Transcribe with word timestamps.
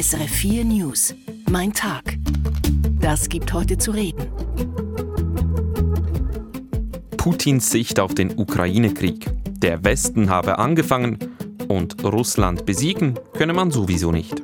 SRF 0.00 0.30
4 0.30 0.64
News. 0.64 1.14
Mein 1.50 1.74
Tag. 1.74 2.16
Das 3.02 3.28
gibt 3.28 3.52
heute 3.52 3.76
zu 3.76 3.90
reden. 3.90 4.28
Putins 7.18 7.70
Sicht 7.70 8.00
auf 8.00 8.14
den 8.14 8.38
Ukraine-Krieg. 8.38 9.26
Der 9.58 9.84
Westen 9.84 10.30
habe 10.30 10.58
angefangen 10.58 11.18
und 11.68 12.02
Russland 12.02 12.64
besiegen 12.64 13.18
könne 13.34 13.52
man 13.52 13.70
sowieso 13.70 14.10
nicht. 14.10 14.42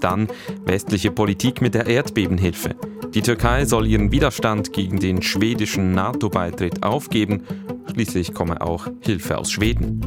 Dann 0.00 0.28
westliche 0.64 1.10
Politik 1.10 1.60
mit 1.60 1.74
der 1.74 1.86
Erdbebenhilfe. 1.86 2.74
Die 3.12 3.20
Türkei 3.20 3.66
soll 3.66 3.86
ihren 3.86 4.12
Widerstand 4.12 4.72
gegen 4.72 4.98
den 4.98 5.20
schwedischen 5.20 5.92
NATO-Beitritt 5.92 6.82
aufgeben. 6.82 7.42
Schließlich 7.92 8.32
komme 8.32 8.62
auch 8.62 8.88
Hilfe 9.00 9.36
aus 9.36 9.50
Schweden. 9.50 10.00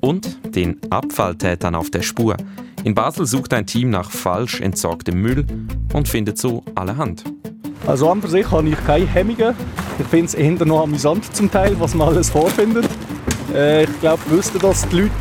Und 0.00 0.38
den 0.56 0.80
Abfalltätern 0.90 1.74
auf 1.74 1.90
der 1.90 2.00
Spur. 2.00 2.38
In 2.84 2.94
Basel 2.94 3.24
sucht 3.24 3.54
ein 3.54 3.64
Team 3.64 3.88
nach 3.88 4.10
falsch 4.10 4.60
entsorgtem 4.60 5.18
Müll 5.18 5.46
und 5.94 6.06
findet 6.06 6.36
so 6.36 6.62
allerhand. 6.74 7.24
Also 7.86 8.10
an 8.10 8.20
für 8.20 8.28
sich 8.28 8.50
habe 8.50 8.68
ich 8.68 8.84
keine 8.84 9.06
Hemmungen. 9.06 9.54
Ich 9.98 10.06
finde 10.06 10.26
es 10.26 10.34
eher 10.34 10.66
noch 10.66 10.82
amüsant 10.82 11.34
zum 11.34 11.50
Teil, 11.50 11.80
was 11.80 11.94
man 11.94 12.08
alles 12.08 12.28
vorfindet. 12.28 12.86
Äh, 13.54 13.84
ich 13.84 14.00
glaube, 14.00 14.20
wüssten 14.28 14.58
das 14.58 14.86
die 14.88 14.96
Leute, 14.96 15.12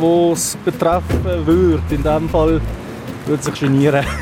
die 0.00 0.32
es 0.32 0.56
betreffen 0.64 1.24
würde, 1.24 1.82
in 1.90 2.02
diesem 2.02 2.28
Fall 2.28 2.60
würde 3.26 3.42
sich 3.42 3.60
genieren. 3.60 4.04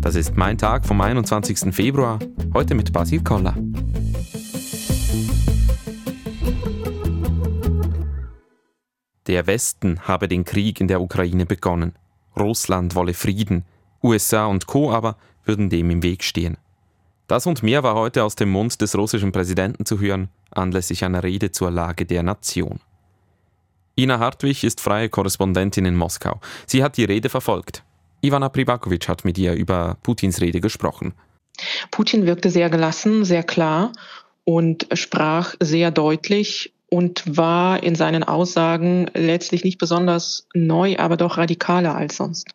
Das 0.00 0.16
ist 0.16 0.36
mein 0.36 0.58
Tag 0.58 0.84
vom 0.84 1.00
21. 1.00 1.72
Februar, 1.72 2.18
heute 2.54 2.74
mit 2.74 2.92
Basil 2.92 3.22
Koller. 3.22 3.54
Der 9.28 9.46
Westen 9.46 10.00
habe 10.00 10.26
den 10.26 10.44
Krieg 10.44 10.80
in 10.80 10.88
der 10.88 11.00
Ukraine 11.00 11.46
begonnen. 11.46 11.92
Russland 12.36 12.94
wolle 12.94 13.14
Frieden. 13.14 13.64
USA 14.02 14.46
und 14.46 14.66
Co. 14.66 14.92
aber 14.92 15.16
würden 15.44 15.70
dem 15.70 15.90
im 15.90 16.02
Weg 16.02 16.24
stehen. 16.24 16.56
Das 17.28 17.46
und 17.46 17.62
mehr 17.62 17.82
war 17.82 17.94
heute 17.94 18.24
aus 18.24 18.34
dem 18.34 18.50
Mund 18.50 18.80
des 18.80 18.96
russischen 18.96 19.32
Präsidenten 19.32 19.86
zu 19.86 20.00
hören, 20.00 20.28
anlässlich 20.50 21.04
einer 21.04 21.22
Rede 21.22 21.50
zur 21.50 21.70
Lage 21.70 22.04
der 22.04 22.22
Nation. 22.22 22.80
Ina 23.96 24.18
Hartwig 24.18 24.64
ist 24.64 24.80
freie 24.80 25.08
Korrespondentin 25.08 25.84
in 25.84 25.96
Moskau. 25.96 26.40
Sie 26.66 26.82
hat 26.82 26.96
die 26.96 27.04
Rede 27.04 27.28
verfolgt. 27.28 27.84
Ivana 28.22 28.48
Pribakovic 28.48 29.08
hat 29.08 29.24
mit 29.24 29.36
ihr 29.38 29.54
über 29.54 29.96
Putins 30.02 30.40
Rede 30.40 30.60
gesprochen. 30.60 31.12
Putin 31.90 32.24
wirkte 32.24 32.50
sehr 32.50 32.70
gelassen, 32.70 33.24
sehr 33.24 33.42
klar 33.42 33.92
und 34.44 34.86
sprach 34.94 35.54
sehr 35.60 35.90
deutlich 35.90 36.71
und 36.92 37.22
war 37.38 37.82
in 37.82 37.94
seinen 37.94 38.22
Aussagen 38.22 39.10
letztlich 39.14 39.64
nicht 39.64 39.78
besonders 39.78 40.46
neu, 40.52 40.98
aber 40.98 41.16
doch 41.16 41.38
radikaler 41.38 41.94
als 41.94 42.18
sonst. 42.18 42.50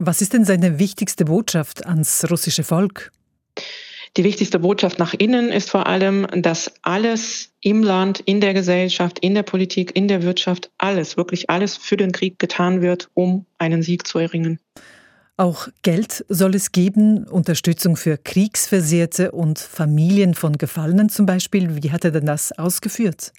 Was 0.00 0.20
ist 0.20 0.32
denn 0.32 0.44
seine 0.44 0.80
wichtigste 0.80 1.26
Botschaft 1.26 1.86
ans 1.86 2.28
russische 2.28 2.64
Volk? 2.64 3.12
Die 4.16 4.24
wichtigste 4.24 4.58
Botschaft 4.58 4.98
nach 4.98 5.14
innen 5.14 5.50
ist 5.50 5.70
vor 5.70 5.86
allem, 5.86 6.26
dass 6.34 6.72
alles 6.82 7.50
im 7.60 7.84
Land, 7.84 8.18
in 8.18 8.40
der 8.40 8.54
Gesellschaft, 8.54 9.20
in 9.20 9.36
der 9.36 9.44
Politik, 9.44 9.94
in 9.94 10.08
der 10.08 10.24
Wirtschaft, 10.24 10.68
alles, 10.78 11.16
wirklich 11.16 11.48
alles 11.48 11.76
für 11.76 11.96
den 11.96 12.10
Krieg 12.10 12.40
getan 12.40 12.82
wird, 12.82 13.08
um 13.14 13.46
einen 13.58 13.84
Sieg 13.84 14.04
zu 14.04 14.18
erringen. 14.18 14.58
Auch 15.36 15.68
Geld 15.82 16.24
soll 16.28 16.56
es 16.56 16.72
geben, 16.72 17.28
Unterstützung 17.28 17.94
für 17.94 18.18
Kriegsversehrte 18.18 19.30
und 19.30 19.60
Familien 19.60 20.34
von 20.34 20.58
Gefallenen 20.58 21.08
zum 21.08 21.24
Beispiel. 21.24 21.80
Wie 21.80 21.92
hat 21.92 22.04
er 22.04 22.10
denn 22.10 22.26
das 22.26 22.50
ausgeführt? 22.50 23.32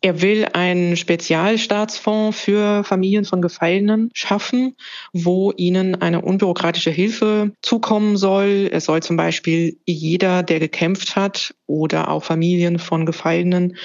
Er 0.00 0.22
will 0.22 0.46
einen 0.52 0.96
Spezialstaatsfonds 0.96 2.38
für 2.38 2.84
Familien 2.84 3.24
von 3.24 3.42
Gefallenen 3.42 4.10
schaffen, 4.14 4.76
wo 5.12 5.52
ihnen 5.56 6.00
eine 6.00 6.22
unbürokratische 6.22 6.90
Hilfe 6.90 7.52
zukommen 7.62 8.16
soll. 8.16 8.70
Es 8.72 8.84
soll 8.84 9.02
zum 9.02 9.16
Beispiel 9.16 9.78
jeder, 9.86 10.42
der 10.42 10.60
gekämpft 10.60 11.16
hat 11.16 11.54
oder 11.66 12.08
auch 12.08 12.24
Familien 12.24 12.78
von 12.78 13.06
Gefallenen 13.06 13.76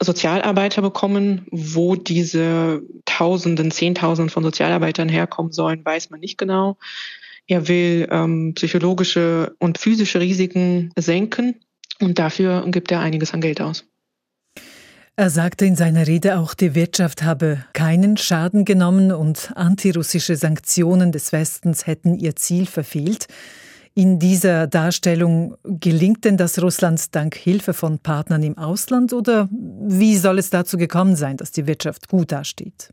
Sozialarbeiter 0.00 0.82
bekommen. 0.82 1.46
Wo 1.50 1.96
diese 1.96 2.82
Tausenden, 3.04 3.70
Zehntausenden 3.70 4.30
von 4.30 4.44
Sozialarbeitern 4.44 5.08
herkommen 5.08 5.52
sollen, 5.52 5.84
weiß 5.84 6.10
man 6.10 6.20
nicht 6.20 6.38
genau. 6.38 6.76
Er 7.46 7.66
will 7.66 8.06
ähm, 8.10 8.52
psychologische 8.54 9.56
und 9.58 9.78
physische 9.78 10.20
Risiken 10.20 10.92
senken 10.96 11.56
und 12.00 12.18
dafür 12.18 12.64
gibt 12.70 12.92
er 12.92 13.00
einiges 13.00 13.32
an 13.32 13.40
Geld 13.40 13.60
aus. 13.60 13.86
Er 15.18 15.30
sagte 15.30 15.64
in 15.64 15.74
seiner 15.74 16.06
Rede 16.06 16.38
auch, 16.38 16.54
die 16.54 16.76
Wirtschaft 16.76 17.24
habe 17.24 17.64
keinen 17.72 18.16
Schaden 18.16 18.64
genommen 18.64 19.10
und 19.10 19.50
antirussische 19.56 20.36
Sanktionen 20.36 21.10
des 21.10 21.32
Westens 21.32 21.88
hätten 21.88 22.14
ihr 22.14 22.36
Ziel 22.36 22.66
verfehlt. 22.66 23.26
In 23.94 24.20
dieser 24.20 24.68
Darstellung 24.68 25.56
gelingt 25.64 26.24
denn 26.24 26.36
das 26.36 26.62
Russland 26.62 27.16
dank 27.16 27.34
Hilfe 27.34 27.74
von 27.74 27.98
Partnern 27.98 28.44
im 28.44 28.56
Ausland 28.58 29.12
oder 29.12 29.48
wie 29.50 30.16
soll 30.16 30.38
es 30.38 30.50
dazu 30.50 30.76
gekommen 30.76 31.16
sein, 31.16 31.36
dass 31.36 31.50
die 31.50 31.66
Wirtschaft 31.66 32.06
gut 32.06 32.30
dasteht? 32.30 32.90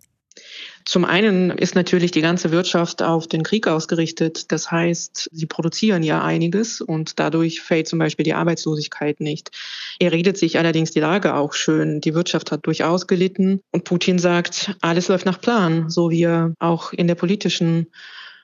Zum 0.86 1.04
einen 1.04 1.50
ist 1.50 1.74
natürlich 1.74 2.12
die 2.12 2.22
ganze 2.22 2.52
Wirtschaft 2.52 3.02
auf 3.02 3.26
den 3.26 3.42
Krieg 3.42 3.68
ausgerichtet. 3.68 4.52
Das 4.52 4.70
heißt, 4.70 5.30
sie 5.32 5.48
produzieren 5.48 6.04
ja 6.04 6.24
einiges 6.24 6.80
und 6.80 7.20
dadurch 7.20 7.62
fällt 7.62 7.88
zum 7.88 7.98
Beispiel 7.98 8.24
die 8.24 8.36
Arbeitslosigkeit 8.36 9.20
nicht. 9.20 9.50
Er 9.98 10.12
redet 10.12 10.38
sich 10.38 10.60
allerdings 10.60 10.92
die 10.92 11.00
Lage 11.00 11.34
auch 11.34 11.54
schön. 11.54 12.02
Die 12.02 12.14
Wirtschaft 12.14 12.52
hat 12.52 12.68
durchaus 12.68 13.08
gelitten 13.08 13.62
und 13.72 13.84
Putin 13.84 14.20
sagt, 14.20 14.78
alles 14.82 15.08
läuft 15.08 15.26
nach 15.26 15.42
Plan, 15.42 15.90
so 15.90 16.12
wie 16.12 16.24
er 16.24 16.54
auch 16.60 16.94
in 16.94 17.08
der 17.08 17.16
politischen 17.16 17.88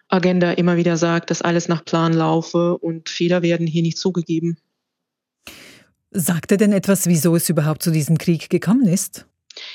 Agenda 0.07 0.51
immer 0.51 0.77
wieder 0.77 0.97
sagt, 0.97 1.29
dass 1.29 1.43
alles 1.43 1.67
nach 1.67 1.85
Plan 1.85 2.11
laufe 2.11 2.75
und 2.75 3.07
Fehler 3.07 3.43
werden 3.43 3.67
hier 3.67 3.83
nicht 3.83 3.99
zugegeben. 3.99 4.57
Sagt 6.09 6.51
er 6.51 6.57
denn 6.57 6.73
etwas, 6.73 7.05
wieso 7.05 7.35
es 7.35 7.47
überhaupt 7.49 7.83
zu 7.83 7.91
diesem 7.91 8.17
Krieg 8.17 8.49
gekommen 8.49 8.87
ist? 8.87 9.27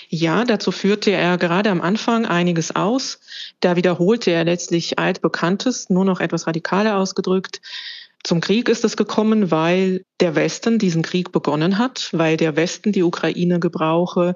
Ja, 0.08 0.44
dazu 0.44 0.72
führte 0.72 1.10
er 1.10 1.36
gerade 1.38 1.70
am 1.70 1.80
Anfang 1.80 2.26
einiges 2.26 2.74
aus. 2.74 3.20
Da 3.60 3.76
wiederholte 3.76 4.30
er 4.30 4.44
letztlich 4.44 4.98
altbekanntes, 4.98 5.90
nur 5.90 6.04
noch 6.04 6.20
etwas 6.20 6.46
radikaler 6.46 6.98
ausgedrückt. 6.98 7.60
Zum 8.22 8.40
Krieg 8.40 8.68
ist 8.68 8.84
es 8.84 8.96
gekommen, 8.96 9.50
weil 9.50 10.04
der 10.20 10.34
Westen 10.34 10.78
diesen 10.78 11.02
Krieg 11.02 11.30
begonnen 11.30 11.78
hat, 11.78 12.08
weil 12.12 12.36
der 12.36 12.56
Westen 12.56 12.92
die 12.92 13.04
Ukraine 13.04 13.60
gebrauche, 13.60 14.34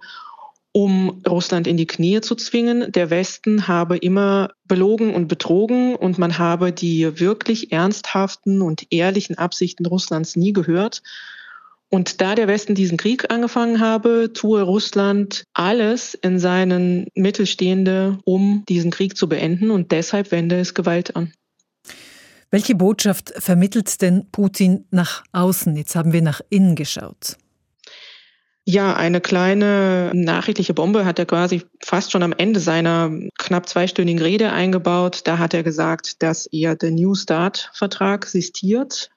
um 0.73 1.23
Russland 1.29 1.67
in 1.67 1.77
die 1.77 1.87
Knie 1.87 2.21
zu 2.21 2.37
zwingen. 2.37 2.93
Der 2.93 3.11
Westen 3.11 3.67
habe 3.67 3.97
immer 3.97 4.51
belogen 4.65 5.13
und 5.13 5.27
betrogen 5.27 5.97
und 5.97 6.19
man 6.19 6.39
habe 6.39 6.73
die 6.73 7.19
wirklich 7.19 7.73
ernsthaften 7.73 8.63
und 8.63 8.87
ehrlichen 8.91 9.39
Absichten 9.39 9.87
Russlands 9.87 10.37
nie 10.37 10.53
gehört. 10.53 11.03
Und 11.91 12.21
da 12.21 12.37
der 12.37 12.47
Westen 12.47 12.77
diesen 12.77 12.97
Krieg 12.97 13.33
angefangen 13.33 13.81
habe, 13.81 14.33
tue 14.33 14.63
Russland 14.63 15.45
alles 15.55 16.15
in 16.15 16.39
seinen 16.39 17.09
Mittel 17.15 17.47
Stehende, 17.47 18.19
um 18.25 18.65
diesen 18.69 18.93
Krieg 18.93 19.17
zu 19.17 19.29
beenden. 19.29 19.73
Und 19.73 19.91
deshalb 19.91 20.31
wende 20.31 20.61
es 20.61 20.75
Gewalt 20.75 21.17
an. 21.17 21.33
Welche 22.53 22.77
Botschaft 22.77 23.33
vermittelt 23.37 24.01
denn 24.03 24.27
Putin 24.31 24.87
nach 24.91 25.25
außen? 25.33 25.77
Jetzt 25.77 25.97
haben 25.97 26.13
wir 26.13 26.23
nach 26.23 26.41
innen 26.49 26.77
geschaut. 26.77 27.37
Ja, 28.65 28.95
eine 28.95 29.21
kleine 29.21 30.13
nachrichtliche 30.15 30.75
Bombe 30.75 31.05
hat 31.05 31.19
er 31.19 31.27
quasi 31.27 31.63
fast 31.83 32.13
schon 32.13 32.23
am 32.23 32.33
Ende 32.33 32.61
seiner 32.61 33.11
knapp 33.39 33.69
zweistündigen 33.69 34.23
Rede 34.23 34.53
eingebaut. 34.53 35.23
Da 35.25 35.39
hat 35.39 35.55
er 35.55 35.65
gesagt, 35.65 36.23
dass 36.23 36.47
er 36.47 36.77
den 36.77 36.95
New 36.95 37.15
Start-Vertrag 37.15 38.27
sistiert, 38.27 39.11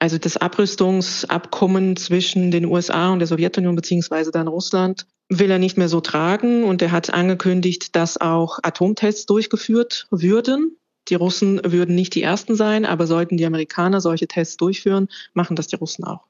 also 0.00 0.18
das 0.18 0.38
Abrüstungsabkommen 0.38 1.94
zwischen 1.96 2.50
den 2.50 2.64
USA 2.64 3.12
und 3.12 3.20
der 3.20 3.28
Sowjetunion 3.28 3.76
beziehungsweise 3.76 4.30
dann 4.30 4.48
Russland 4.48 5.06
will 5.28 5.50
er 5.50 5.58
nicht 5.58 5.76
mehr 5.76 5.88
so 5.88 6.00
tragen 6.00 6.64
und 6.64 6.82
er 6.82 6.90
hat 6.90 7.12
angekündigt, 7.12 7.94
dass 7.94 8.20
auch 8.20 8.58
Atomtests 8.62 9.26
durchgeführt 9.26 10.08
würden. 10.10 10.76
Die 11.08 11.14
Russen 11.14 11.60
würden 11.64 11.94
nicht 11.94 12.14
die 12.14 12.22
ersten 12.22 12.56
sein, 12.56 12.84
aber 12.84 13.06
sollten 13.06 13.36
die 13.36 13.46
Amerikaner 13.46 14.00
solche 14.00 14.26
Tests 14.26 14.56
durchführen, 14.56 15.08
machen 15.34 15.54
das 15.54 15.68
die 15.68 15.76
Russen 15.76 16.04
auch. 16.04 16.24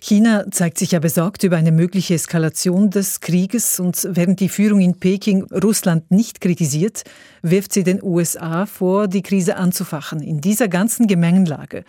China 0.00 0.44
zeigt 0.50 0.78
sich 0.78 0.92
ja 0.92 0.98
besorgt 0.98 1.44
über 1.44 1.56
eine 1.56 1.72
mögliche 1.72 2.14
Eskalation 2.14 2.90
des 2.90 3.20
Krieges 3.20 3.80
und 3.80 4.06
während 4.10 4.38
die 4.38 4.50
Führung 4.50 4.80
in 4.80 4.98
Peking 4.98 5.44
Russland 5.50 6.10
nicht 6.10 6.40
kritisiert, 6.40 7.04
wirft 7.42 7.72
sie 7.72 7.84
den 7.84 8.02
USA 8.02 8.66
vor, 8.66 9.08
die 9.08 9.22
Krise 9.22 9.56
anzufachen. 9.56 10.20
In 10.20 10.42
dieser 10.42 10.68
ganzen 10.68 11.06
Gemengenlage 11.06 11.84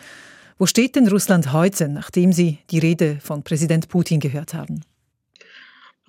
wo 0.57 0.65
steht 0.65 0.95
denn 0.95 1.07
Russland 1.07 1.51
heute, 1.51 1.89
nachdem 1.89 2.31
Sie 2.31 2.59
die 2.71 2.79
Rede 2.79 3.19
von 3.21 3.43
Präsident 3.43 3.89
Putin 3.89 4.19
gehört 4.19 4.53
haben? 4.53 4.81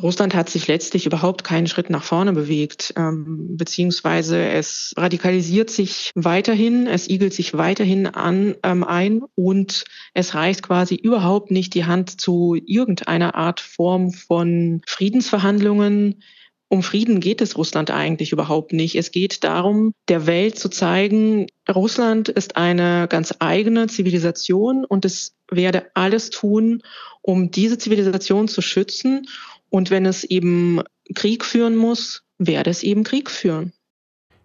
Russland 0.02 0.34
hat 0.34 0.50
sich 0.50 0.66
letztlich 0.66 1.06
überhaupt 1.06 1.43
keinen 1.43 1.66
Schritt 1.66 1.88
nach 1.88 2.02
vorne 2.02 2.34
bewegt, 2.34 2.93
ähm, 2.98 3.56
beziehungsweise 3.56 4.46
es 4.46 4.93
radikalisiert 4.96 5.70
sich 5.70 6.12
weiterhin, 6.14 6.87
es 6.87 7.08
igelt 7.08 7.32
sich 7.32 7.54
weiterhin 7.54 8.06
an, 8.06 8.56
ähm, 8.62 8.84
ein 8.84 9.22
und 9.34 9.84
es 10.12 10.34
reicht 10.34 10.62
quasi 10.62 10.96
überhaupt 10.96 11.50
nicht 11.50 11.72
die 11.72 11.87
Hand 11.87 12.20
zu 12.20 12.58
irgendeiner 12.66 13.34
Art 13.37 13.60
Form 13.60 14.12
von 14.12 14.82
Friedensverhandlungen. 14.87 16.22
Um 16.68 16.82
Frieden 16.82 17.20
geht 17.20 17.40
es 17.40 17.56
Russland 17.56 17.90
eigentlich 17.90 18.32
überhaupt 18.32 18.72
nicht. 18.72 18.96
Es 18.96 19.12
geht 19.12 19.44
darum, 19.44 19.92
der 20.08 20.26
Welt 20.26 20.58
zu 20.58 20.68
zeigen, 20.68 21.46
Russland 21.72 22.28
ist 22.28 22.56
eine 22.56 23.06
ganz 23.08 23.34
eigene 23.38 23.86
Zivilisation 23.86 24.84
und 24.84 25.04
es 25.04 25.34
werde 25.50 25.86
alles 25.94 26.30
tun, 26.30 26.82
um 27.22 27.50
diese 27.50 27.78
Zivilisation 27.78 28.48
zu 28.48 28.62
schützen. 28.62 29.26
Und 29.70 29.90
wenn 29.90 30.06
es 30.06 30.24
eben 30.24 30.82
Krieg 31.14 31.44
führen 31.44 31.76
muss, 31.76 32.22
werde 32.38 32.70
es 32.70 32.82
eben 32.82 33.04
Krieg 33.04 33.30
führen. 33.30 33.72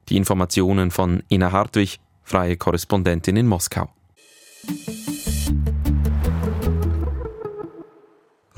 Die 0.09 0.17
Informationen 0.17 0.91
von 0.91 1.23
Ina 1.29 1.51
Hartwig, 1.51 1.99
freie 2.23 2.57
Korrespondentin 2.57 3.37
in 3.37 3.47
Moskau. 3.47 3.89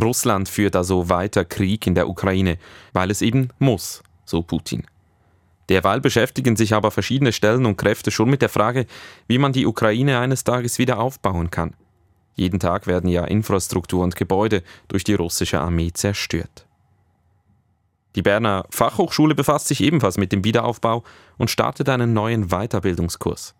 Russland 0.04 0.50
führt 0.50 0.76
also 0.76 1.10
weiter 1.10 1.46
Krieg 1.46 1.88
in 1.88 1.96
der 1.96 2.08
Ukraine, 2.10 2.58
weil 2.94 3.10
es 3.10 3.22
eben 3.22 3.50
muss, 3.60 4.04
so 4.26 4.42
Putin. 4.42 4.84
Derweil 5.70 6.02
beschäftigen 6.02 6.56
sich 6.56 6.74
aber 6.74 6.92
verschiedene 6.92 7.32
Stellen 7.32 7.66
und 7.66 7.78
Kräfte 7.78 8.12
schon 8.12 8.30
mit 8.30 8.42
der 8.42 8.50
Frage, 8.50 8.86
wie 9.28 9.38
man 9.38 9.54
die 9.54 9.66
Ukraine 9.66 10.20
eines 10.20 10.44
Tages 10.44 10.78
wieder 10.78 11.00
aufbauen 11.00 11.50
kann. 11.52 11.74
Jeden 12.36 12.60
Tag 12.60 12.88
werden 12.88 13.10
ja 13.10 13.26
Infrastruktur 13.26 14.04
und 14.04 14.16
Gebäude 14.16 14.64
durch 14.88 15.04
die 15.04 15.14
russische 15.14 15.62
Armee 15.62 15.92
zerstört. 15.94 16.66
Die 18.16 18.22
Berner 18.22 18.66
Fachhochschule 18.70 19.36
befasst 19.36 19.68
sich 19.68 19.82
ebenfalls 19.82 20.18
mit 20.18 20.32
dem 20.32 20.44
Wiederaufbau 20.44 21.04
und 21.38 21.50
startet 21.50 21.90
einen 21.90 22.14
neuen 22.14 22.50
Weiterbildungskurs. 22.50 23.56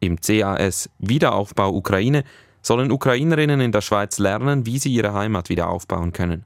Im 0.00 0.18
CAS 0.20 0.88
Wiederaufbau 0.98 1.74
Ukraine 1.74 2.24
sollen 2.62 2.90
Ukrainerinnen 2.90 3.60
in 3.60 3.72
der 3.72 3.80
Schweiz 3.80 4.18
lernen, 4.18 4.66
wie 4.66 4.78
sie 4.78 4.92
ihre 4.92 5.14
Heimat 5.14 5.48
wieder 5.48 5.68
aufbauen 5.68 6.12
können. 6.12 6.44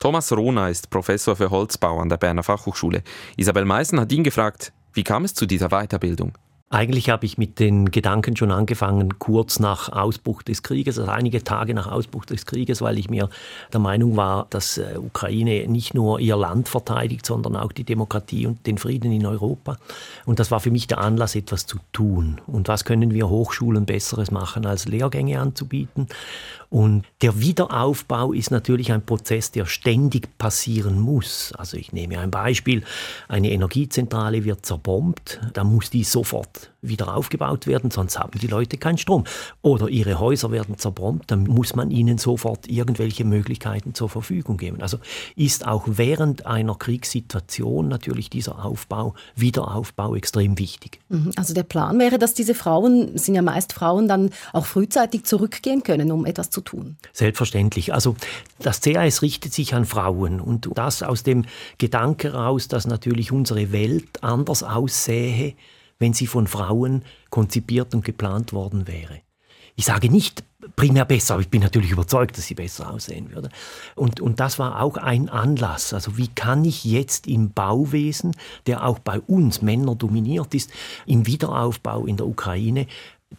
Thomas 0.00 0.32
Rohner 0.32 0.68
ist 0.68 0.90
Professor 0.90 1.36
für 1.36 1.50
Holzbau 1.50 1.98
an 2.00 2.08
der 2.08 2.16
Berner 2.16 2.42
Fachhochschule. 2.42 3.02
Isabel 3.36 3.64
Meissen 3.64 4.00
hat 4.00 4.12
ihn 4.12 4.24
gefragt, 4.24 4.72
wie 4.92 5.04
kam 5.04 5.24
es 5.24 5.34
zu 5.34 5.46
dieser 5.46 5.68
Weiterbildung? 5.68 6.32
Eigentlich 6.74 7.08
habe 7.08 7.24
ich 7.24 7.38
mit 7.38 7.60
den 7.60 7.92
Gedanken 7.92 8.36
schon 8.36 8.50
angefangen, 8.50 9.20
kurz 9.20 9.60
nach 9.60 9.90
Ausbruch 9.90 10.42
des 10.42 10.64
Krieges, 10.64 10.98
also 10.98 11.08
einige 11.08 11.44
Tage 11.44 11.72
nach 11.72 11.86
Ausbruch 11.86 12.24
des 12.24 12.46
Krieges, 12.46 12.82
weil 12.82 12.98
ich 12.98 13.08
mir 13.08 13.28
der 13.72 13.78
Meinung 13.78 14.16
war, 14.16 14.48
dass 14.50 14.78
äh, 14.78 14.96
Ukraine 14.98 15.68
nicht 15.68 15.94
nur 15.94 16.18
ihr 16.18 16.36
Land 16.36 16.68
verteidigt, 16.68 17.26
sondern 17.26 17.54
auch 17.54 17.70
die 17.70 17.84
Demokratie 17.84 18.48
und 18.48 18.66
den 18.66 18.78
Frieden 18.78 19.12
in 19.12 19.24
Europa. 19.24 19.76
Und 20.26 20.40
das 20.40 20.50
war 20.50 20.58
für 20.58 20.72
mich 20.72 20.88
der 20.88 20.98
Anlass, 20.98 21.36
etwas 21.36 21.64
zu 21.66 21.78
tun. 21.92 22.40
Und 22.48 22.66
was 22.66 22.84
können 22.84 23.14
wir 23.14 23.28
Hochschulen 23.28 23.86
Besseres 23.86 24.32
machen, 24.32 24.66
als 24.66 24.86
Lehrgänge 24.86 25.38
anzubieten? 25.38 26.08
Und 26.74 27.04
der 27.22 27.38
Wiederaufbau 27.38 28.32
ist 28.32 28.50
natürlich 28.50 28.90
ein 28.90 29.06
Prozess, 29.06 29.52
der 29.52 29.64
ständig 29.64 30.36
passieren 30.38 30.98
muss. 30.98 31.52
Also 31.56 31.76
ich 31.76 31.92
nehme 31.92 32.18
ein 32.18 32.32
Beispiel. 32.32 32.82
Eine 33.28 33.52
Energiezentrale 33.52 34.42
wird 34.44 34.66
zerbombt, 34.66 35.38
dann 35.52 35.72
muss 35.72 35.90
die 35.90 36.02
sofort 36.02 36.72
wieder 36.88 37.16
aufgebaut 37.16 37.66
werden, 37.66 37.90
sonst 37.90 38.18
haben 38.18 38.38
die 38.38 38.48
Leute 38.48 38.76
keinen 38.76 38.98
Strom. 38.98 39.24
Oder 39.62 39.88
ihre 39.88 40.18
Häuser 40.18 40.50
werden 40.50 40.76
zerbombt, 40.76 41.30
dann 41.30 41.44
muss 41.44 41.76
man 41.76 41.92
ihnen 41.92 42.18
sofort 42.18 42.68
irgendwelche 42.68 43.24
Möglichkeiten 43.24 43.94
zur 43.94 44.08
Verfügung 44.08 44.56
geben. 44.56 44.82
Also 44.82 44.98
ist 45.36 45.66
auch 45.66 45.84
während 45.86 46.44
einer 46.44 46.74
Kriegssituation 46.74 47.88
natürlich 47.88 48.30
dieser 48.30 48.64
Aufbau, 48.64 49.14
Wiederaufbau 49.36 50.14
extrem 50.16 50.58
wichtig. 50.58 51.00
Mhm. 51.08 51.30
Also 51.36 51.54
der 51.54 51.62
Plan 51.62 51.98
wäre, 52.00 52.18
dass 52.18 52.34
diese 52.34 52.54
Frauen, 52.54 53.16
sind 53.16 53.36
ja 53.36 53.42
meist 53.42 53.72
Frauen, 53.72 54.08
dann 54.08 54.30
auch 54.52 54.66
frühzeitig 54.66 55.24
zurückgehen 55.24 55.84
können, 55.84 56.10
um 56.10 56.26
etwas 56.26 56.50
zu 56.50 56.63
tun? 56.64 56.96
Selbstverständlich. 57.12 57.92
Also 57.94 58.16
das 58.58 58.80
CAS 58.80 59.22
richtet 59.22 59.52
sich 59.52 59.74
an 59.74 59.84
Frauen 59.84 60.40
und 60.40 60.68
das 60.74 61.02
aus 61.02 61.22
dem 61.22 61.44
Gedanke 61.78 62.32
heraus, 62.32 62.68
dass 62.68 62.86
natürlich 62.86 63.32
unsere 63.32 63.72
Welt 63.72 64.22
anders 64.22 64.62
aussähe, 64.62 65.54
wenn 65.98 66.12
sie 66.12 66.26
von 66.26 66.46
Frauen 66.46 67.04
konzipiert 67.30 67.94
und 67.94 68.04
geplant 68.04 68.52
worden 68.52 68.86
wäre. 68.86 69.20
Ich 69.76 69.86
sage 69.86 70.08
nicht 70.08 70.44
primär 70.76 71.04
besser, 71.04 71.34
aber 71.34 71.42
ich 71.42 71.48
bin 71.48 71.62
natürlich 71.62 71.90
überzeugt, 71.90 72.38
dass 72.38 72.46
sie 72.46 72.54
besser 72.54 72.92
aussehen 72.92 73.32
würde. 73.34 73.48
Und, 73.96 74.20
und 74.20 74.40
das 74.40 74.58
war 74.58 74.80
auch 74.80 74.96
ein 74.96 75.28
Anlass. 75.28 75.92
Also 75.92 76.16
wie 76.16 76.28
kann 76.28 76.64
ich 76.64 76.84
jetzt 76.84 77.26
im 77.26 77.52
Bauwesen, 77.52 78.36
der 78.66 78.86
auch 78.86 78.98
bei 78.98 79.20
uns 79.20 79.62
Männer 79.62 79.94
dominiert 79.94 80.54
ist, 80.54 80.70
im 81.06 81.26
Wiederaufbau 81.26 82.06
in 82.06 82.16
der 82.16 82.26
Ukraine, 82.26 82.86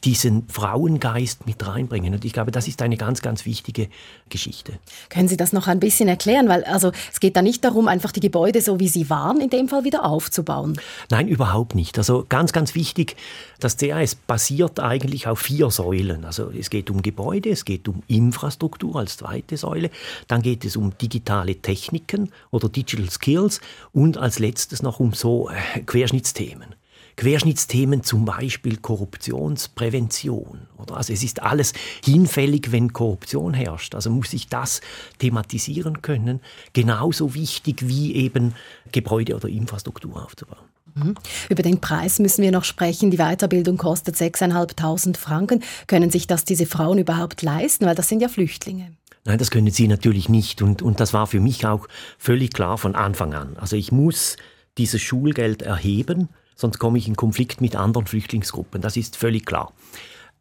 diesen 0.03 0.47
Frauengeist 0.50 1.45
mit 1.45 1.65
reinbringen. 1.65 2.13
Und 2.13 2.25
ich 2.25 2.33
glaube, 2.33 2.51
das 2.51 2.68
ist 2.68 2.81
eine 2.81 2.97
ganz, 2.97 3.21
ganz 3.21 3.45
wichtige 3.45 3.88
Geschichte. 4.30 4.74
Können 5.09 5.27
Sie 5.27 5.38
das 5.38 5.53
noch 5.53 5.68
ein 5.68 5.80
bisschen 5.80 6.07
erklären? 6.07 6.50
Weil 6.50 6.63
also 6.65 6.92
es 7.12 7.19
geht 7.19 7.36
da 7.36 7.42
nicht 7.42 7.63
darum, 7.63 7.88
einfach 7.88 8.12
die 8.12 8.19
Gebäude 8.19 8.62
so 8.62 8.80
wie 8.80 8.88
sie 8.88 9.09
waren, 9.09 9.39
in 9.39 9.50
dem 9.50 9.69
Fall 9.69 9.83
wieder 9.83 10.06
aufzubauen. 10.06 10.80
Nein, 11.09 11.27
überhaupt 11.27 11.75
nicht. 11.75 11.97
Also 11.97 12.25
ganz, 12.27 12.51
ganz 12.51 12.75
wichtig, 12.75 13.15
das 13.59 13.77
CAS 13.77 14.15
basiert 14.15 14.80
eigentlich 14.80 15.27
auf 15.27 15.39
vier 15.39 15.69
Säulen. 15.69 16.25
Also 16.25 16.51
es 16.51 16.69
geht 16.69 16.89
um 16.89 17.01
Gebäude, 17.01 17.50
es 17.50 17.65
geht 17.65 17.88
um 17.88 18.03
Infrastruktur 18.07 18.97
als 18.97 19.18
zweite 19.18 19.57
Säule, 19.57 19.89
dann 20.27 20.42
geht 20.42 20.65
es 20.65 20.75
um 20.75 20.97
digitale 20.97 21.56
Techniken 21.56 22.31
oder 22.51 22.69
Digital 22.69 23.09
Skills 23.09 23.62
und 23.94 24.18
als 24.18 24.39
letztes 24.39 24.81
noch 24.81 25.00
um 25.00 25.13
so 25.13 25.50
äh, 25.50 25.81
Querschnittsthemen. 25.81 26.75
Querschnittsthemen, 27.17 28.03
zum 28.03 28.25
Beispiel 28.25 28.77
Korruptionsprävention. 28.77 30.67
Oder? 30.77 30.97
Also 30.97 31.13
es 31.13 31.23
ist 31.23 31.41
alles 31.41 31.73
hinfällig, 32.03 32.71
wenn 32.71 32.94
Korruption 32.94 33.53
herrscht. 33.53 33.95
Also 33.95 34.09
muss 34.09 34.33
ich 34.33 34.47
das 34.47 34.81
thematisieren 35.19 36.01
können, 36.01 36.41
genauso 36.73 37.33
wichtig 37.33 37.88
wie 37.88 38.15
eben 38.15 38.53
Gebäude 38.91 39.35
oder 39.35 39.47
Infrastruktur 39.47 40.23
aufzubauen. 40.23 40.65
Mhm. 40.95 41.15
Über 41.50 41.63
den 41.63 41.81
Preis 41.81 42.19
müssen 42.19 42.41
wir 42.41 42.51
noch 42.51 42.63
sprechen. 42.63 43.12
Die 43.12 43.18
Weiterbildung 43.18 43.77
kostet 43.77 44.15
6.500 44.15 45.18
Franken. 45.18 45.63
Können 45.88 46.09
sich 46.09 46.27
das 46.27 46.45
diese 46.45 46.65
Frauen 46.65 46.97
überhaupt 46.97 47.41
leisten? 47.41 47.85
Weil 47.85 47.95
das 47.95 48.07
sind 48.07 48.21
ja 48.21 48.29
Flüchtlinge. 48.29 48.91
Nein, 49.25 49.38
das 49.38 49.51
können 49.51 49.71
sie 49.71 49.88
natürlich 49.88 50.29
nicht. 50.29 50.61
Und, 50.61 50.81
und 50.81 51.00
das 51.00 51.13
war 51.13 51.27
für 51.27 51.39
mich 51.39 51.65
auch 51.65 51.88
völlig 52.18 52.53
klar 52.53 52.77
von 52.77 52.95
Anfang 52.95 53.33
an. 53.33 53.57
Also 53.57 53.75
ich 53.75 53.91
muss 53.91 54.38
dieses 54.77 55.01
Schulgeld 55.01 55.61
erheben 55.61 56.29
sonst 56.56 56.80
komme 56.80 56.98
ich 56.98 57.07
in 57.07 57.16
Konflikt 57.16 57.62
mit 57.62 57.75
anderen 57.75 58.07
Flüchtlingsgruppen. 58.07 58.81
Das 58.81 58.98
ist 58.98 59.16
völlig 59.16 59.46
klar. 59.46 59.74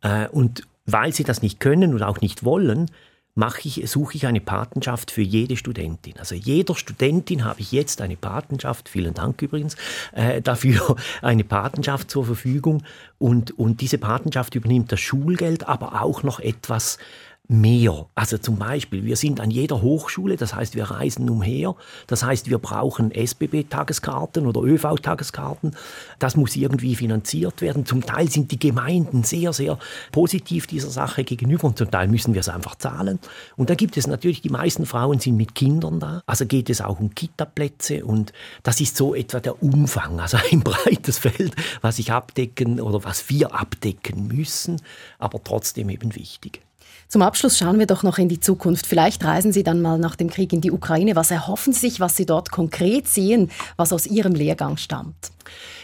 Äh, 0.00 0.28
und 0.28 0.66
weil 0.86 1.12
sie 1.12 1.24
das 1.24 1.42
nicht 1.42 1.60
können 1.60 1.94
und 1.94 2.02
auch 2.02 2.20
nicht 2.20 2.44
wollen, 2.44 2.90
mache 3.34 3.62
ich, 3.66 3.90
suche 3.90 4.16
ich 4.16 4.26
eine 4.26 4.40
Patenschaft 4.40 5.10
für 5.10 5.22
jede 5.22 5.56
Studentin. 5.56 6.14
Also 6.18 6.34
jeder 6.34 6.76
Studentin 6.76 7.44
habe 7.44 7.60
ich 7.60 7.72
jetzt 7.72 8.00
eine 8.00 8.16
Patenschaft, 8.16 8.88
vielen 8.88 9.14
Dank 9.14 9.42
übrigens, 9.42 9.76
äh, 10.12 10.40
dafür 10.40 10.96
eine 11.22 11.44
Patenschaft 11.44 12.10
zur 12.10 12.24
Verfügung. 12.24 12.84
Und, 13.18 13.58
und 13.58 13.80
diese 13.80 13.98
Patenschaft 13.98 14.54
übernimmt 14.54 14.92
das 14.92 15.00
Schulgeld, 15.00 15.66
aber 15.66 16.02
auch 16.02 16.22
noch 16.22 16.38
etwas 16.38 16.98
mehr. 17.46 18.06
Also 18.14 18.38
zum 18.38 18.56
Beispiel, 18.56 19.04
wir 19.04 19.16
sind 19.16 19.38
an 19.38 19.50
jeder 19.50 19.82
Hochschule, 19.82 20.36
das 20.36 20.54
heißt, 20.54 20.74
wir 20.76 20.84
reisen 20.84 21.28
umher, 21.28 21.74
das 22.06 22.22
heißt, 22.24 22.48
wir 22.48 22.58
brauchen 22.58 23.10
SBB-Tageskarten 23.10 24.46
oder 24.46 24.62
ÖV-Tageskarten. 24.62 25.76
Das 26.18 26.36
muss 26.36 26.56
irgendwie 26.56 26.94
finanziert 26.94 27.60
werden. 27.60 27.84
Zum 27.84 28.04
Teil 28.04 28.30
sind 28.30 28.50
die 28.50 28.58
Gemeinden 28.58 29.24
sehr, 29.24 29.52
sehr 29.52 29.78
positiv 30.10 30.66
dieser 30.66 30.88
Sache 30.88 31.24
gegenüber 31.24 31.66
und 31.66 31.76
zum 31.76 31.90
Teil 31.90 32.08
müssen 32.08 32.32
wir 32.32 32.40
es 32.40 32.48
einfach 32.48 32.76
zahlen. 32.76 33.18
Und 33.56 33.68
da 33.68 33.74
gibt 33.74 33.98
es 33.98 34.06
natürlich, 34.06 34.40
die 34.40 34.48
meisten 34.48 34.86
Frauen 34.86 35.18
sind 35.18 35.36
mit 35.36 35.54
Kindern 35.54 36.00
da, 36.00 36.22
also 36.26 36.46
geht 36.46 36.70
es 36.70 36.80
auch 36.80 36.98
um 36.98 37.14
Kita-Plätze 37.14 38.06
und 38.06 38.32
das 38.62 38.80
ist 38.80 38.96
so 38.96 39.14
etwa 39.14 39.40
der 39.40 39.62
Umfang, 39.62 40.18
also 40.18 40.38
ein 40.50 40.60
breites 40.64 41.18
Feld, 41.18 41.54
was 41.82 41.98
ich 41.98 42.10
abdecken 42.10 42.80
oder 42.80 43.04
was 43.04 43.28
wir 43.28 43.54
abdecken 43.54 44.28
müssen, 44.28 44.80
aber 45.18 45.44
trotzdem 45.44 45.90
eben 45.90 46.14
wichtig. 46.14 46.62
Zum 47.08 47.22
Abschluss 47.22 47.58
schauen 47.58 47.78
wir 47.78 47.86
doch 47.86 48.02
noch 48.02 48.18
in 48.18 48.28
die 48.28 48.40
Zukunft. 48.40 48.86
Vielleicht 48.86 49.24
reisen 49.24 49.52
Sie 49.52 49.62
dann 49.62 49.80
mal 49.80 49.98
nach 49.98 50.16
dem 50.16 50.30
Krieg 50.30 50.52
in 50.52 50.60
die 50.60 50.72
Ukraine. 50.72 51.16
Was 51.16 51.30
erhoffen 51.30 51.72
Sie 51.72 51.80
sich, 51.80 52.00
was 52.00 52.16
Sie 52.16 52.26
dort 52.26 52.50
konkret 52.50 53.08
sehen, 53.08 53.50
was 53.76 53.92
aus 53.92 54.06
Ihrem 54.06 54.34
Lehrgang 54.34 54.76
stammt? 54.76 55.33